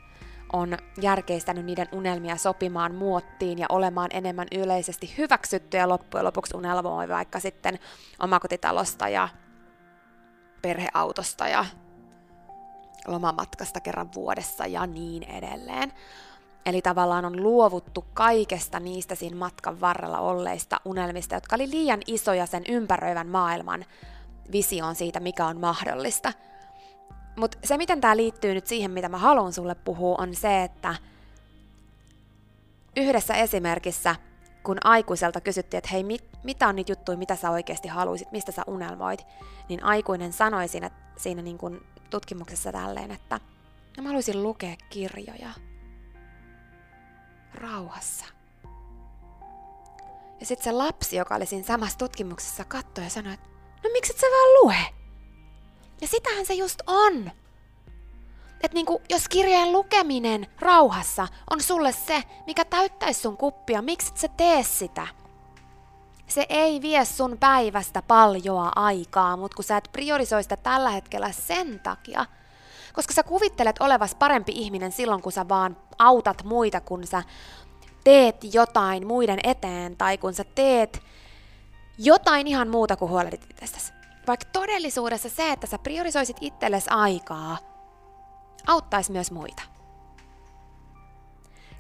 on 0.53 0.77
järkeistänyt 1.01 1.65
niiden 1.65 1.88
unelmia 1.91 2.38
sopimaan 2.38 2.96
muottiin 2.96 3.60
ja 3.60 3.65
olemaan 3.70 4.10
enemmän 4.13 4.48
yleisesti 4.51 5.13
hyväksyttyjä 5.17 5.89
loppujen 5.89 6.25
lopuksi 6.25 6.58
unelmoi 6.58 7.10
vaikka 7.10 7.39
sitten 7.39 7.79
omakotitalosta 8.20 9.10
ja 9.10 9.29
perheautosta 10.61 11.48
ja 11.48 11.66
lomamatkasta 13.07 13.79
kerran 13.79 14.09
vuodessa 14.16 14.66
ja 14.66 14.88
niin 14.88 15.24
edelleen. 15.24 15.92
Eli 16.66 16.81
tavallaan 16.81 17.25
on 17.25 17.44
luovuttu 17.44 18.05
kaikesta 18.14 18.79
niistä 18.79 19.16
siinä 19.16 19.38
matkan 19.38 19.81
varrella 19.81 20.20
olleista 20.20 20.81
unelmista, 20.85 21.35
jotka 21.35 21.55
oli 21.55 21.70
liian 21.70 22.00
isoja 22.07 22.46
sen 22.46 22.64
ympäröivän 22.70 23.27
maailman 23.27 23.85
visioon 24.51 24.96
siitä, 24.96 25.20
mikä 25.20 25.46
on 25.46 25.60
mahdollista. 25.60 26.34
Mutta 27.36 27.58
se, 27.64 27.77
miten 27.77 28.01
tämä 28.01 28.18
liittyy 28.18 28.53
nyt 28.53 28.68
siihen, 28.68 28.92
mitä 28.92 29.10
mä 29.10 29.18
haluan 29.18 29.53
sulle 29.53 29.75
puhua, 29.75 30.16
on 30.20 30.36
se, 30.36 30.64
että 30.64 30.96
yhdessä 32.98 33.34
esimerkissä, 33.34 34.16
kun 34.64 34.77
aikuiselta 34.84 35.42
kysyttiin, 35.42 35.77
että 35.77 35.90
hei, 35.92 36.03
mit, 36.03 36.24
mitä 36.44 36.68
on 36.68 36.75
niitä 36.75 36.92
juttuja, 36.92 37.18
mitä 37.18 37.36
sä 37.36 37.51
oikeasti 37.51 37.88
haluaisit, 37.88 38.31
mistä 38.31 38.51
sä 38.51 38.62
unelmoit, 38.68 39.25
niin 39.70 39.84
aikuinen 39.84 40.34
sanoi 40.34 40.68
siinä, 40.68 40.92
siinä 41.18 41.42
niin 41.42 41.58
kun 41.58 41.86
tutkimuksessa 42.10 42.72
tälleen, 42.72 43.12
että 43.12 43.40
no 43.98 44.03
mä 44.03 44.10
haluaisin 44.10 44.44
lukea 44.44 44.75
kirjoja 44.90 45.50
rauhassa. 47.53 48.25
Ja 50.40 50.46
sitten 50.46 50.64
se 50.64 50.72
lapsi, 50.72 51.16
joka 51.16 51.36
oli 51.36 51.46
siinä 51.46 51.66
samassa 51.66 51.98
tutkimuksessa, 51.98 52.66
katsoi 52.66 53.03
ja 53.03 53.10
sanoi, 53.10 53.34
että 53.34 53.50
no 53.86 53.94
miksi 53.94 54.14
et 54.14 54.20
sä 54.20 54.28
vaan 54.28 54.64
lue? 54.64 54.78
Ja 56.02 56.08
sitähän 56.08 56.46
se 56.46 56.54
just 56.54 56.82
on. 56.88 57.32
Että 58.62 58.74
niinku, 58.76 59.02
jos 59.10 59.28
kirjeen 59.28 59.72
lukeminen 59.72 60.48
rauhassa 60.60 61.28
on 61.52 61.62
sulle 61.62 61.92
se, 61.92 62.24
mikä 62.48 62.66
täyttäisi 62.66 63.22
sun 63.22 63.38
kuppia, 63.38 63.82
miksi 63.82 64.12
et 64.12 64.18
sä 64.18 64.28
tee 64.28 64.64
sitä? 64.64 65.08
Se 66.28 66.46
ei 66.50 66.82
vie 66.82 67.06
sun 67.06 67.38
päivästä 67.40 68.02
paljoa 68.02 68.72
aikaa, 68.76 69.38
mutta 69.38 69.56
kun 69.56 69.64
sä 69.64 69.78
et 69.78 69.90
priorisoi 69.92 70.44
sitä 70.44 70.58
tällä 70.58 70.90
hetkellä 70.90 71.32
sen 71.32 71.80
takia, 71.80 72.26
koska 72.94 73.14
sä 73.14 73.24
kuvittelet 73.24 73.76
olevas 73.80 74.16
parempi 74.16 74.52
ihminen 74.56 74.92
silloin, 74.92 75.22
kun 75.22 75.32
sä 75.32 75.50
vaan 75.50 75.78
autat 76.00 76.44
muita, 76.44 76.82
kun 76.82 77.08
sä 77.08 77.24
teet 78.04 78.54
jotain 78.54 79.08
muiden 79.08 79.40
eteen 79.44 79.98
tai 79.98 80.18
kun 80.18 80.34
sä 80.34 80.44
teet 80.56 81.02
jotain 81.98 82.48
ihan 82.48 82.70
muuta 82.70 82.96
kuin 82.96 83.12
huolehdit 83.12 83.48
itsestäsi. 83.50 83.94
Vaikka 84.27 84.50
todellisuudessa 84.53 85.29
se, 85.29 85.51
että 85.51 85.68
sä 85.68 85.77
priorisoisit 85.79 86.38
itsellesi 86.42 86.90
aikaa, 86.90 87.58
auttaisi 88.68 89.12
myös 89.12 89.31
muita. 89.31 89.64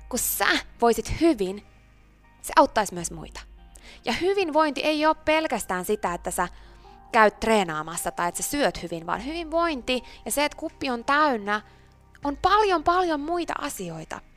Kun 0.09 0.19
sä 0.19 0.47
voisit 0.81 1.21
hyvin, 1.21 1.65
se 2.41 2.53
auttaisi 2.55 2.93
myös 2.93 3.11
muita. 3.11 3.41
Ja 4.05 4.13
hyvinvointi 4.13 4.81
ei 4.81 5.05
ole 5.05 5.15
pelkästään 5.25 5.85
sitä, 5.85 6.13
että 6.13 6.31
sä 6.31 6.47
käyt 7.11 7.39
treenaamassa 7.39 8.11
tai 8.11 8.29
että 8.29 8.43
sä 8.43 8.49
syöt 8.49 8.83
hyvin, 8.83 9.07
vaan 9.07 9.25
hyvinvointi 9.25 10.03
ja 10.25 10.31
se, 10.31 10.45
että 10.45 10.57
kuppi 10.57 10.89
on 10.89 11.03
täynnä, 11.05 11.61
on 12.23 12.37
paljon 12.37 12.83
paljon 12.83 13.19
muita 13.19 13.53
asioita– 13.61 14.21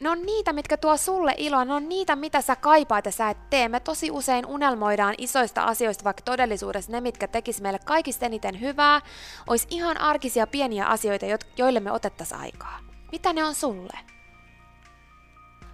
ne 0.00 0.10
on 0.10 0.22
niitä, 0.22 0.52
mitkä 0.52 0.76
tuo 0.76 0.96
sulle 0.96 1.34
iloa, 1.36 1.64
ne 1.64 1.74
on 1.74 1.88
niitä, 1.88 2.16
mitä 2.16 2.40
sä 2.40 2.56
kaipaat 2.56 3.06
ja 3.06 3.12
sä 3.12 3.30
et 3.30 3.50
tee. 3.50 3.68
Me 3.68 3.80
tosi 3.80 4.10
usein 4.10 4.46
unelmoidaan 4.46 5.14
isoista 5.18 5.64
asioista, 5.64 6.04
vaikka 6.04 6.22
todellisuudessa 6.22 6.92
ne, 6.92 7.00
mitkä 7.00 7.28
tekis 7.28 7.60
meille 7.60 7.78
kaikista 7.84 8.26
eniten 8.26 8.60
hyvää, 8.60 9.00
olisi 9.46 9.66
ihan 9.70 10.00
arkisia 10.00 10.46
pieniä 10.46 10.86
asioita, 10.86 11.26
joille 11.56 11.80
me 11.80 11.92
otettaisiin 11.92 12.40
aikaa. 12.40 12.78
Mitä 13.12 13.32
ne 13.32 13.44
on 13.44 13.54
sulle? 13.54 13.98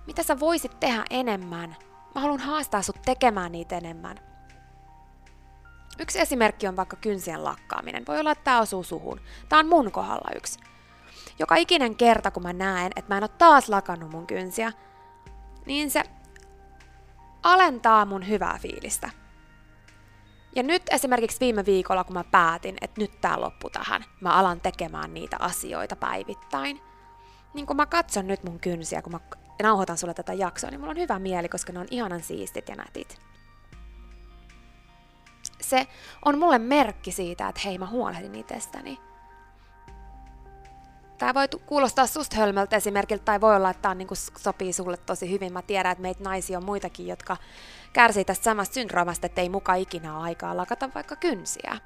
Mitä 0.06 0.22
sä 0.22 0.40
voisit 0.40 0.80
tehdä 0.80 1.04
enemmän? 1.10 1.76
Mä 2.14 2.20
haluan 2.20 2.40
haastaa 2.40 2.82
sut 2.82 3.02
tekemään 3.04 3.52
niitä 3.52 3.76
enemmän. 3.76 4.16
Yksi 5.98 6.20
esimerkki 6.20 6.66
on 6.66 6.76
vaikka 6.76 6.96
kynsien 6.96 7.44
lakkaaminen. 7.44 8.04
Voi 8.08 8.20
olla, 8.20 8.30
että 8.30 8.44
tämä 8.44 8.60
osuu 8.60 8.82
suhun. 8.82 9.20
Tämä 9.48 9.60
on 9.60 9.68
mun 9.68 9.92
kohdalla 9.92 10.30
yksi 10.36 10.58
joka 11.38 11.56
ikinen 11.56 11.96
kerta, 11.96 12.30
kun 12.30 12.42
mä 12.42 12.52
näen, 12.52 12.92
että 12.96 13.14
mä 13.14 13.16
en 13.16 13.24
ole 13.24 13.30
taas 13.38 13.68
lakannut 13.68 14.10
mun 14.10 14.26
kynsiä, 14.26 14.72
niin 15.66 15.90
se 15.90 16.02
alentaa 17.42 18.04
mun 18.04 18.28
hyvää 18.28 18.58
fiilistä. 18.62 19.10
Ja 20.56 20.62
nyt 20.62 20.82
esimerkiksi 20.90 21.40
viime 21.40 21.66
viikolla, 21.66 22.04
kun 22.04 22.14
mä 22.14 22.24
päätin, 22.24 22.76
että 22.80 23.00
nyt 23.00 23.20
tää 23.20 23.40
loppu 23.40 23.70
tähän, 23.70 24.04
mä 24.20 24.30
alan 24.30 24.60
tekemään 24.60 25.14
niitä 25.14 25.36
asioita 25.40 25.96
päivittäin, 25.96 26.80
niin 27.54 27.66
kun 27.66 27.76
mä 27.76 27.86
katson 27.86 28.26
nyt 28.26 28.44
mun 28.44 28.60
kynsiä, 28.60 29.02
kun 29.02 29.12
mä 29.12 29.20
nauhoitan 29.62 29.98
sulle 29.98 30.14
tätä 30.14 30.32
jaksoa, 30.32 30.70
niin 30.70 30.80
mulla 30.80 30.90
on 30.90 30.98
hyvä 30.98 31.18
mieli, 31.18 31.48
koska 31.48 31.72
ne 31.72 31.78
on 31.78 31.86
ihanan 31.90 32.22
siistit 32.22 32.68
ja 32.68 32.76
nätit. 32.76 33.20
Se 35.60 35.86
on 36.24 36.38
mulle 36.38 36.58
merkki 36.58 37.12
siitä, 37.12 37.48
että 37.48 37.60
hei 37.64 37.78
mä 37.78 37.86
huolehdin 37.86 38.34
itsestäni. 38.34 38.98
Tämä 41.18 41.34
voi 41.34 41.48
kuulostaa 41.66 42.06
susta 42.06 42.36
hölmöltä 42.36 42.76
esimerkiltä, 42.76 43.24
tai 43.24 43.40
voi 43.40 43.56
olla, 43.56 43.70
että 43.70 43.82
tämä 43.82 43.94
niin 43.94 44.08
sopii 44.38 44.72
sulle 44.72 44.96
tosi 44.96 45.30
hyvin. 45.30 45.52
Mä 45.52 45.62
tiedän, 45.62 45.92
että 45.92 46.02
meitä 46.02 46.24
naisia 46.24 46.58
on 46.58 46.64
muitakin, 46.64 47.06
jotka 47.06 47.36
kärsii 47.92 48.24
tästä 48.24 48.44
samasta 48.44 48.74
syndroomasta, 48.74 49.26
että 49.26 49.40
ei 49.40 49.48
muka 49.48 49.74
ikinä 49.74 50.16
ole 50.16 50.24
aikaa 50.24 50.56
lakata 50.56 50.90
vaikka 50.94 51.16
kynsiä. 51.16 51.78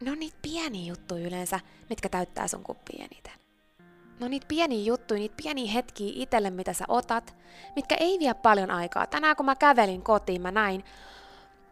ne 0.00 0.10
on 0.10 0.18
niitä 0.18 0.36
pieniä 0.42 0.88
juttuja 0.88 1.26
yleensä, 1.26 1.60
mitkä 1.90 2.08
täyttää 2.08 2.48
sun 2.48 2.62
kuppiin 2.62 3.02
eniten. 3.02 3.32
No 4.20 4.28
niitä 4.28 4.46
pieniä 4.46 4.84
juttuja, 4.84 5.18
niitä 5.18 5.34
pieniä 5.42 5.72
hetkiä 5.72 6.12
itselle, 6.14 6.50
mitä 6.50 6.72
sä 6.72 6.84
otat, 6.88 7.36
mitkä 7.76 7.94
ei 8.00 8.18
vie 8.18 8.34
paljon 8.34 8.70
aikaa. 8.70 9.06
Tänään 9.06 9.36
kun 9.36 9.46
mä 9.46 9.54
kävelin 9.56 10.02
kotiin, 10.02 10.42
mä 10.42 10.50
näin, 10.50 10.84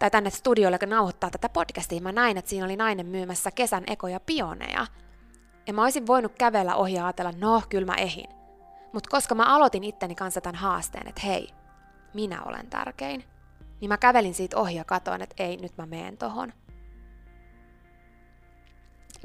tai 0.05 0.11
tänne 0.11 0.31
studiolle, 0.31 0.79
nauhoittaa 0.87 1.31
tätä 1.31 1.49
podcastia, 1.49 2.01
mä 2.01 2.13
näin, 2.13 2.37
että 2.37 2.49
siinä 2.49 2.65
oli 2.65 2.77
nainen 2.77 3.07
myymässä 3.07 3.51
kesän 3.51 3.85
ekoja 3.87 4.21
pioneja. 4.21 4.87
Ja 5.67 5.73
mä 5.73 5.83
olisin 5.83 6.07
voinut 6.07 6.33
kävellä 6.39 6.75
ohi 6.75 6.95
ja 6.95 7.05
ajatella, 7.07 7.33
no, 7.39 7.63
kyllä 7.69 7.87
mä 7.87 7.95
ehin. 7.95 8.29
Mutta 8.93 9.11
koska 9.11 9.35
mä 9.35 9.57
aloitin 9.57 9.85
itteni 9.85 10.15
kanssa 10.15 10.41
tämän 10.41 10.61
haasteen, 10.61 11.09
että 11.09 11.21
hei, 11.21 11.49
minä 12.15 12.43
olen 12.43 12.67
tärkein, 12.67 13.25
niin 13.81 13.89
mä 13.89 13.97
kävelin 13.97 14.35
siitä 14.35 14.59
ohi 14.59 14.75
ja 14.75 14.85
katoin, 14.85 15.23
että 15.23 15.43
ei, 15.43 15.57
nyt 15.57 15.79
mä 15.79 15.87
meen 15.87 16.17
tohon. 16.17 16.53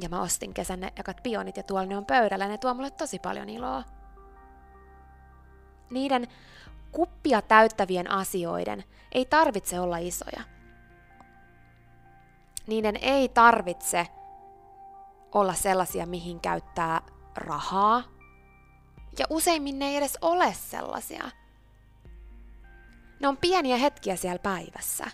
Ja 0.02 0.10
mä 0.10 0.22
ostin 0.22 0.54
kesän 0.54 0.80
ne 0.80 0.94
ekat 0.96 1.24
pionit 1.24 1.58
ja 1.58 1.64
tuolla 1.64 1.86
ne 1.86 1.98
on 1.98 2.06
pöydällä 2.06 2.48
ne 2.48 2.58
tuo 2.58 2.74
mulle 2.74 2.92
tosi 2.92 3.20
paljon 3.20 3.50
iloa. 3.50 3.84
Niiden 5.90 6.28
kuppia 6.92 7.42
täyttävien 7.42 8.12
asioiden 8.12 8.84
ei 9.12 9.26
tarvitse 9.26 9.80
olla 9.80 9.98
isoja. 9.98 10.59
Niiden 12.70 12.98
ei 13.02 13.30
tarvitse 13.30 14.08
olla 15.32 15.54
sellaisia, 15.54 16.06
mihin 16.06 16.40
käyttää 16.40 17.02
rahaa. 17.36 18.04
Ja 19.20 19.26
useimmin 19.30 19.80
ne 19.80 19.88
ei 19.88 19.96
edes 19.96 20.18
ole 20.22 20.54
sellaisia. 20.54 21.24
Ne 23.20 23.28
on 23.28 23.38
pieniä 23.38 23.78
hetkiä 23.78 24.16
siellä 24.16 24.40
päivässä. 24.40 25.06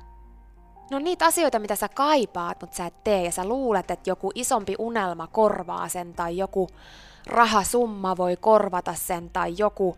Ne 0.89 0.95
on 0.95 1.03
niitä 1.03 1.25
asioita, 1.25 1.59
mitä 1.59 1.75
sä 1.75 1.89
kaipaat, 1.89 2.61
mutta 2.61 2.75
sä 2.75 2.85
et 2.85 3.03
tee 3.03 3.23
ja 3.23 3.31
sä 3.31 3.47
luulet, 3.47 3.91
että 3.91 4.09
joku 4.09 4.31
isompi 4.35 4.75
unelma 4.79 5.27
korvaa 5.27 5.89
sen 5.89 6.13
tai 6.13 6.37
joku 6.37 6.67
rahasumma 7.27 8.17
voi 8.17 8.37
korvata 8.37 8.93
sen 8.93 9.29
tai 9.29 9.53
joku, 9.57 9.97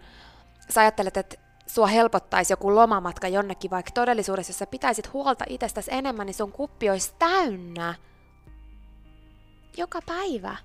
sä 0.70 0.82
ajattelet, 0.82 1.18
että 1.18 1.47
sua 1.68 1.88
helpottaisi 1.88 2.54
joku 2.54 2.76
lomamatka 2.76 3.28
jonnekin, 3.28 3.72
vaikka 3.72 3.92
todellisuudessa, 3.92 4.50
jos 4.50 4.60
sä 4.60 4.68
pitäisit 4.68 5.14
huolta 5.14 5.46
itsestäsi 5.50 5.92
enemmän, 5.94 6.26
niin 6.26 6.34
sun 6.34 6.52
kuppi 6.52 6.90
olisi 6.90 7.14
täynnä. 7.20 7.96
Joka 9.78 10.00
päivä. 10.06 10.58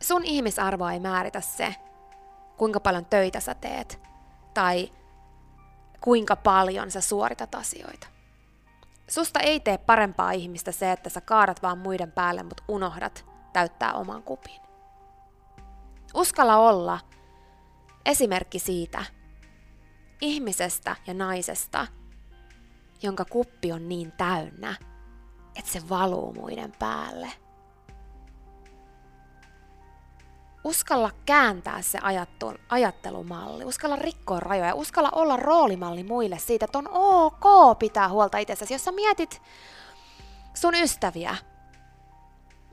Sun 0.00 0.24
ihmisarvoa 0.24 0.92
ei 0.92 1.00
määritä 1.00 1.40
se, 1.40 1.74
kuinka 2.56 2.80
paljon 2.80 3.06
töitä 3.06 3.40
sä 3.40 3.54
teet, 3.54 4.00
tai 4.54 4.92
kuinka 6.00 6.36
paljon 6.36 6.90
sä 6.90 7.00
suoritat 7.00 7.54
asioita. 7.54 8.06
Susta 9.08 9.40
ei 9.40 9.60
tee 9.60 9.78
parempaa 9.78 10.32
ihmistä 10.32 10.72
se, 10.72 10.92
että 10.92 11.10
sä 11.10 11.20
kaadat 11.20 11.62
vaan 11.62 11.78
muiden 11.78 12.12
päälle, 12.12 12.42
mutta 12.42 12.62
unohdat 12.68 13.24
täyttää 13.52 13.92
oman 13.92 14.22
kupin. 14.22 14.60
Uskalla 16.14 16.56
olla 16.56 16.98
esimerkki 18.06 18.58
siitä 18.58 19.04
ihmisestä 20.20 20.96
ja 21.06 21.14
naisesta, 21.14 21.86
jonka 23.02 23.24
kuppi 23.24 23.72
on 23.72 23.88
niin 23.88 24.12
täynnä, 24.12 24.76
että 25.56 25.70
se 25.70 25.88
valuu 25.88 26.32
muiden 26.32 26.72
päälle– 26.78 27.32
uskalla 30.64 31.10
kääntää 31.26 31.82
se 31.82 31.98
ajattelumalli, 32.68 33.64
uskalla 33.64 33.96
rikkoa 33.96 34.40
rajoja, 34.40 34.74
uskalla 34.74 35.10
olla 35.12 35.36
roolimalli 35.36 36.04
muille 36.04 36.38
siitä, 36.38 36.64
että 36.64 36.78
on 36.78 36.88
ok 36.92 37.78
pitää 37.78 38.08
huolta 38.08 38.38
itsestäsi. 38.38 38.74
Jos 38.74 38.84
sä 38.84 38.92
mietit 38.92 39.42
sun 40.54 40.74
ystäviä, 40.74 41.36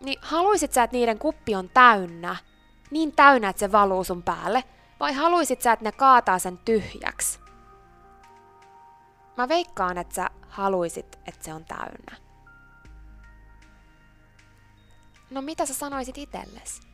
niin 0.02 0.20
haluisit 0.22 0.74
sä, 0.74 0.84
että 0.84 0.98
niiden 0.98 1.20
kuppi 1.20 1.56
on 1.56 1.70
täynnä, 1.70 2.36
niin 2.92 3.16
täynnä, 3.16 3.50
että 3.50 3.60
se 3.60 3.72
valuu 3.72 4.04
sun 4.04 4.24
päälle, 4.24 4.64
vai 5.02 5.14
haluisit 5.14 5.62
sä, 5.62 5.72
että 5.72 5.86
ne 5.86 5.92
kaataa 5.92 6.40
sen 6.40 6.58
tyhjäksi? 6.58 7.40
Mä 9.38 9.48
veikkaan, 9.48 9.98
että 9.98 10.16
sä 10.16 10.30
haluisit, 10.50 11.20
että 11.26 11.46
se 11.46 11.54
on 11.54 11.66
täynnä. 11.66 12.18
No 15.32 15.42
mitä 15.42 15.66
sä 15.66 15.74
sanoisit 15.74 16.18
itsellesi? 16.18 16.92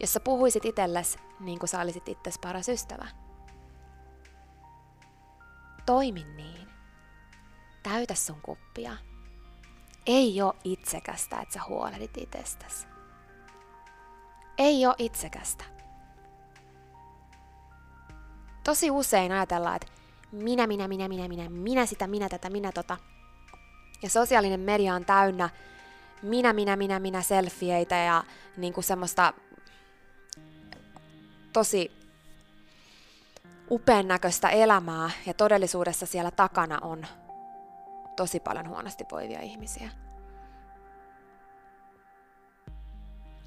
jos 0.00 0.12
sä 0.12 0.20
puhuisit 0.20 0.64
itsellesi 0.64 1.18
niin 1.40 1.58
kuin 1.58 1.68
sä 1.68 1.80
olisit 1.80 2.08
itsesi 2.08 2.40
paras 2.40 2.68
ystävä. 2.68 3.06
Toimi 5.86 6.24
niin. 6.24 6.68
Täytä 7.82 8.14
sun 8.14 8.40
kuppia. 8.40 8.96
Ei 10.06 10.42
ole 10.42 10.54
itsekästä, 10.64 11.40
että 11.40 11.54
sä 11.54 11.60
huolehdit 11.68 12.16
itsestäsi. 12.16 12.86
Ei 14.58 14.86
ole 14.86 14.94
itsekästä. 14.98 15.64
Tosi 18.64 18.90
usein 18.90 19.32
ajatellaan, 19.32 19.76
että 19.76 19.86
minä, 20.32 20.66
minä, 20.66 20.88
minä, 20.88 21.08
minä, 21.08 21.28
minä, 21.28 21.50
minä 21.50 21.86
sitä, 21.86 22.06
minä 22.06 22.28
tätä, 22.28 22.50
minä 22.50 22.72
tota. 22.72 22.96
Ja 24.02 24.10
sosiaalinen 24.10 24.60
media 24.60 24.94
on 24.94 25.04
täynnä 25.04 25.50
minä, 26.24 26.52
minä, 26.52 26.76
minä, 26.76 26.98
minä 26.98 27.22
selfieitä 27.22 27.96
ja 27.96 28.24
niin 28.56 28.72
kuin 28.72 28.84
semmoista 28.84 29.32
tosi 31.52 31.92
upean 33.70 34.08
näköistä 34.08 34.48
elämää 34.48 35.10
ja 35.26 35.34
todellisuudessa 35.34 36.06
siellä 36.06 36.30
takana 36.30 36.78
on 36.82 37.06
tosi 38.16 38.40
paljon 38.40 38.68
huonosti 38.68 39.04
voivia 39.12 39.40
ihmisiä. 39.40 39.90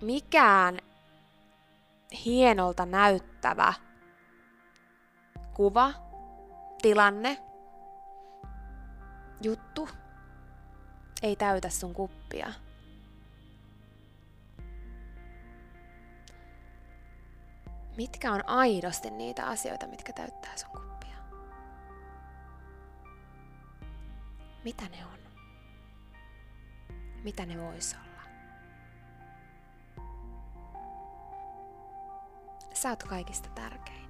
Mikään 0.02 0.80
hienolta 2.26 2.86
näyttävä 2.86 3.74
kuva, 5.54 5.94
tilanne, 6.82 7.38
juttu 9.42 9.90
ei 11.22 11.36
täytä 11.36 11.70
sun 11.70 11.94
kuppia. 11.94 12.54
mitkä 17.98 18.32
on 18.32 18.50
aidosti 18.50 19.12
niitä 19.12 19.46
asioita, 19.46 19.88
mitkä 19.88 20.14
täyttää 20.14 20.58
sun 20.58 20.70
kuppia. 20.70 21.18
Mitä 24.64 24.84
ne 24.84 25.06
on? 25.06 25.20
Mitä 27.24 27.46
ne 27.46 27.62
vois 27.62 27.94
olla? 27.94 28.07
Sä 32.82 32.90
oot 32.90 33.04
kaikista 33.04 33.50
tärkein. 33.56 34.08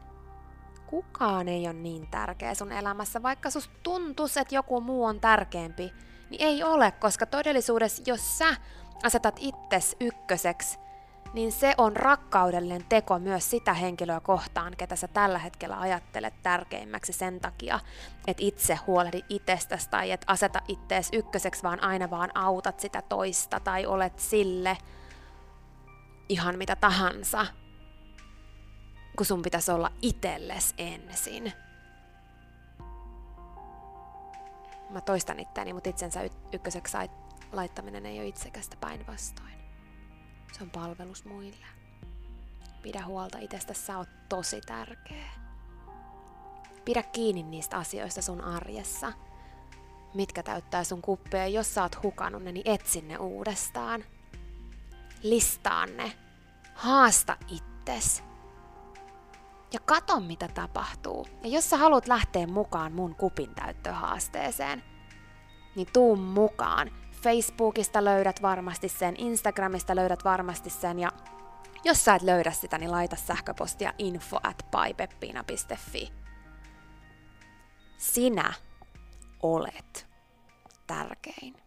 Kukaan 0.88 1.47
ei 1.47 1.65
ole 1.65 1.73
niin 1.73 2.08
tärkeä 2.08 2.53
sun 2.53 2.71
elämässä, 2.71 3.23
vaikka 3.23 3.49
sus 3.49 3.69
tuntuisi, 3.84 4.39
että 4.39 4.56
joku 4.56 4.82
muu 4.82 5.06
on 5.06 5.19
tärkeämpi, 5.19 5.93
niin 6.30 6.41
ei 6.41 6.63
ole, 6.63 6.91
koska 6.91 7.25
todellisuudessa, 7.25 8.03
jos 8.06 8.38
sä 8.38 8.56
asetat 9.03 9.36
itses 9.39 9.95
ykköseksi, 9.99 10.80
niin 11.34 11.51
se 11.51 11.73
on 11.77 11.95
rakkaudellinen 11.95 12.86
teko 12.89 13.19
myös 13.19 13.49
sitä 13.49 13.73
henkilöä 13.73 14.19
kohtaan, 14.19 14.73
ketä 14.77 14.95
sä 14.95 15.08
tällä 15.08 15.39
hetkellä 15.39 15.80
ajattelet 15.80 16.34
tärkeimmäksi 16.43 17.13
sen 17.13 17.39
takia, 17.39 17.80
että 18.27 18.43
itse 18.43 18.75
huolehdi 18.75 19.21
itsestäsi 19.30 19.89
tai 19.89 20.12
et 20.12 20.23
aseta 20.27 20.62
ittees 20.67 21.10
ykköseksi, 21.13 21.63
vaan 21.63 21.84
aina 21.84 22.10
vaan 22.10 22.38
autat 22.38 22.80
sitä 22.80 23.01
toista 23.01 23.60
tai 23.60 23.86
olet 23.86 24.19
sille 24.19 24.77
ihan 26.30 26.58
mitä 26.58 26.75
tahansa, 26.75 27.45
kun 29.17 29.25
sun 29.25 29.41
pitäisi 29.41 29.71
olla 29.71 29.91
itelles 30.01 30.73
ensin. 30.77 31.53
Mä 34.89 35.01
toistan 35.01 35.39
itseäni, 35.39 35.73
mutta 35.73 35.89
itsensä 35.89 36.19
ykköseksi 36.53 36.97
laittaminen 37.51 38.06
ei 38.06 38.19
ole 38.19 38.27
itsekästä 38.27 38.77
päinvastoin. 38.77 39.58
Se 40.51 40.63
on 40.63 40.69
palvelus 40.69 41.25
muille. 41.25 41.65
Pidä 42.82 43.06
huolta 43.06 43.38
itsestä, 43.38 43.73
sä 43.73 43.97
oot 43.97 44.10
tosi 44.30 44.62
tärkeä. 44.62 45.30
Pidä 46.86 47.03
kiinni 47.03 47.43
niistä 47.43 47.77
asioista 47.77 48.21
sun 48.21 48.41
arjessa, 48.41 49.13
mitkä 50.13 50.43
täyttää 50.43 50.84
sun 50.84 51.01
kuppeja. 51.01 51.47
Jos 51.47 51.73
sä 51.73 51.82
oot 51.84 52.03
hukannut 52.03 52.43
ne, 52.43 52.51
niin 52.51 52.71
etsi 52.71 53.01
ne 53.01 53.17
uudestaan. 53.17 54.03
Listaa 55.23 55.86
ne. 55.86 56.13
Haasta 56.73 57.38
itses. 57.47 58.26
Ja 59.73 59.80
kato, 59.86 60.19
mitä 60.19 60.47
tapahtuu. 60.47 61.27
Ja 61.43 61.49
jos 61.49 61.69
sä 61.69 61.77
haluat 61.77 62.08
lähteä 62.08 62.47
mukaan 62.47 62.93
mun 62.93 63.15
kupin 63.15 63.56
täyttöhaasteeseen, 63.56 64.84
niin 65.75 65.88
tuu 65.93 66.15
mukaan. 66.15 66.91
Facebookista 67.23 68.06
löydät 68.06 68.41
varmasti 68.41 68.89
sen, 68.89 69.15
Instagramista 69.17 69.95
löydät 69.95 70.23
varmasti 70.23 70.69
sen 70.69 70.99
ja 70.99 71.12
jos 71.84 72.06
sä 72.06 72.15
et 72.15 72.21
löydä 72.21 72.51
sitä, 72.51 72.77
niin 72.77 72.91
laita 72.91 73.15
sähköpostia 73.15 73.93
info 73.97 74.39
at 74.43 74.65
Sinä 77.97 78.53
olet 79.43 80.08
tärkein. 80.88 81.66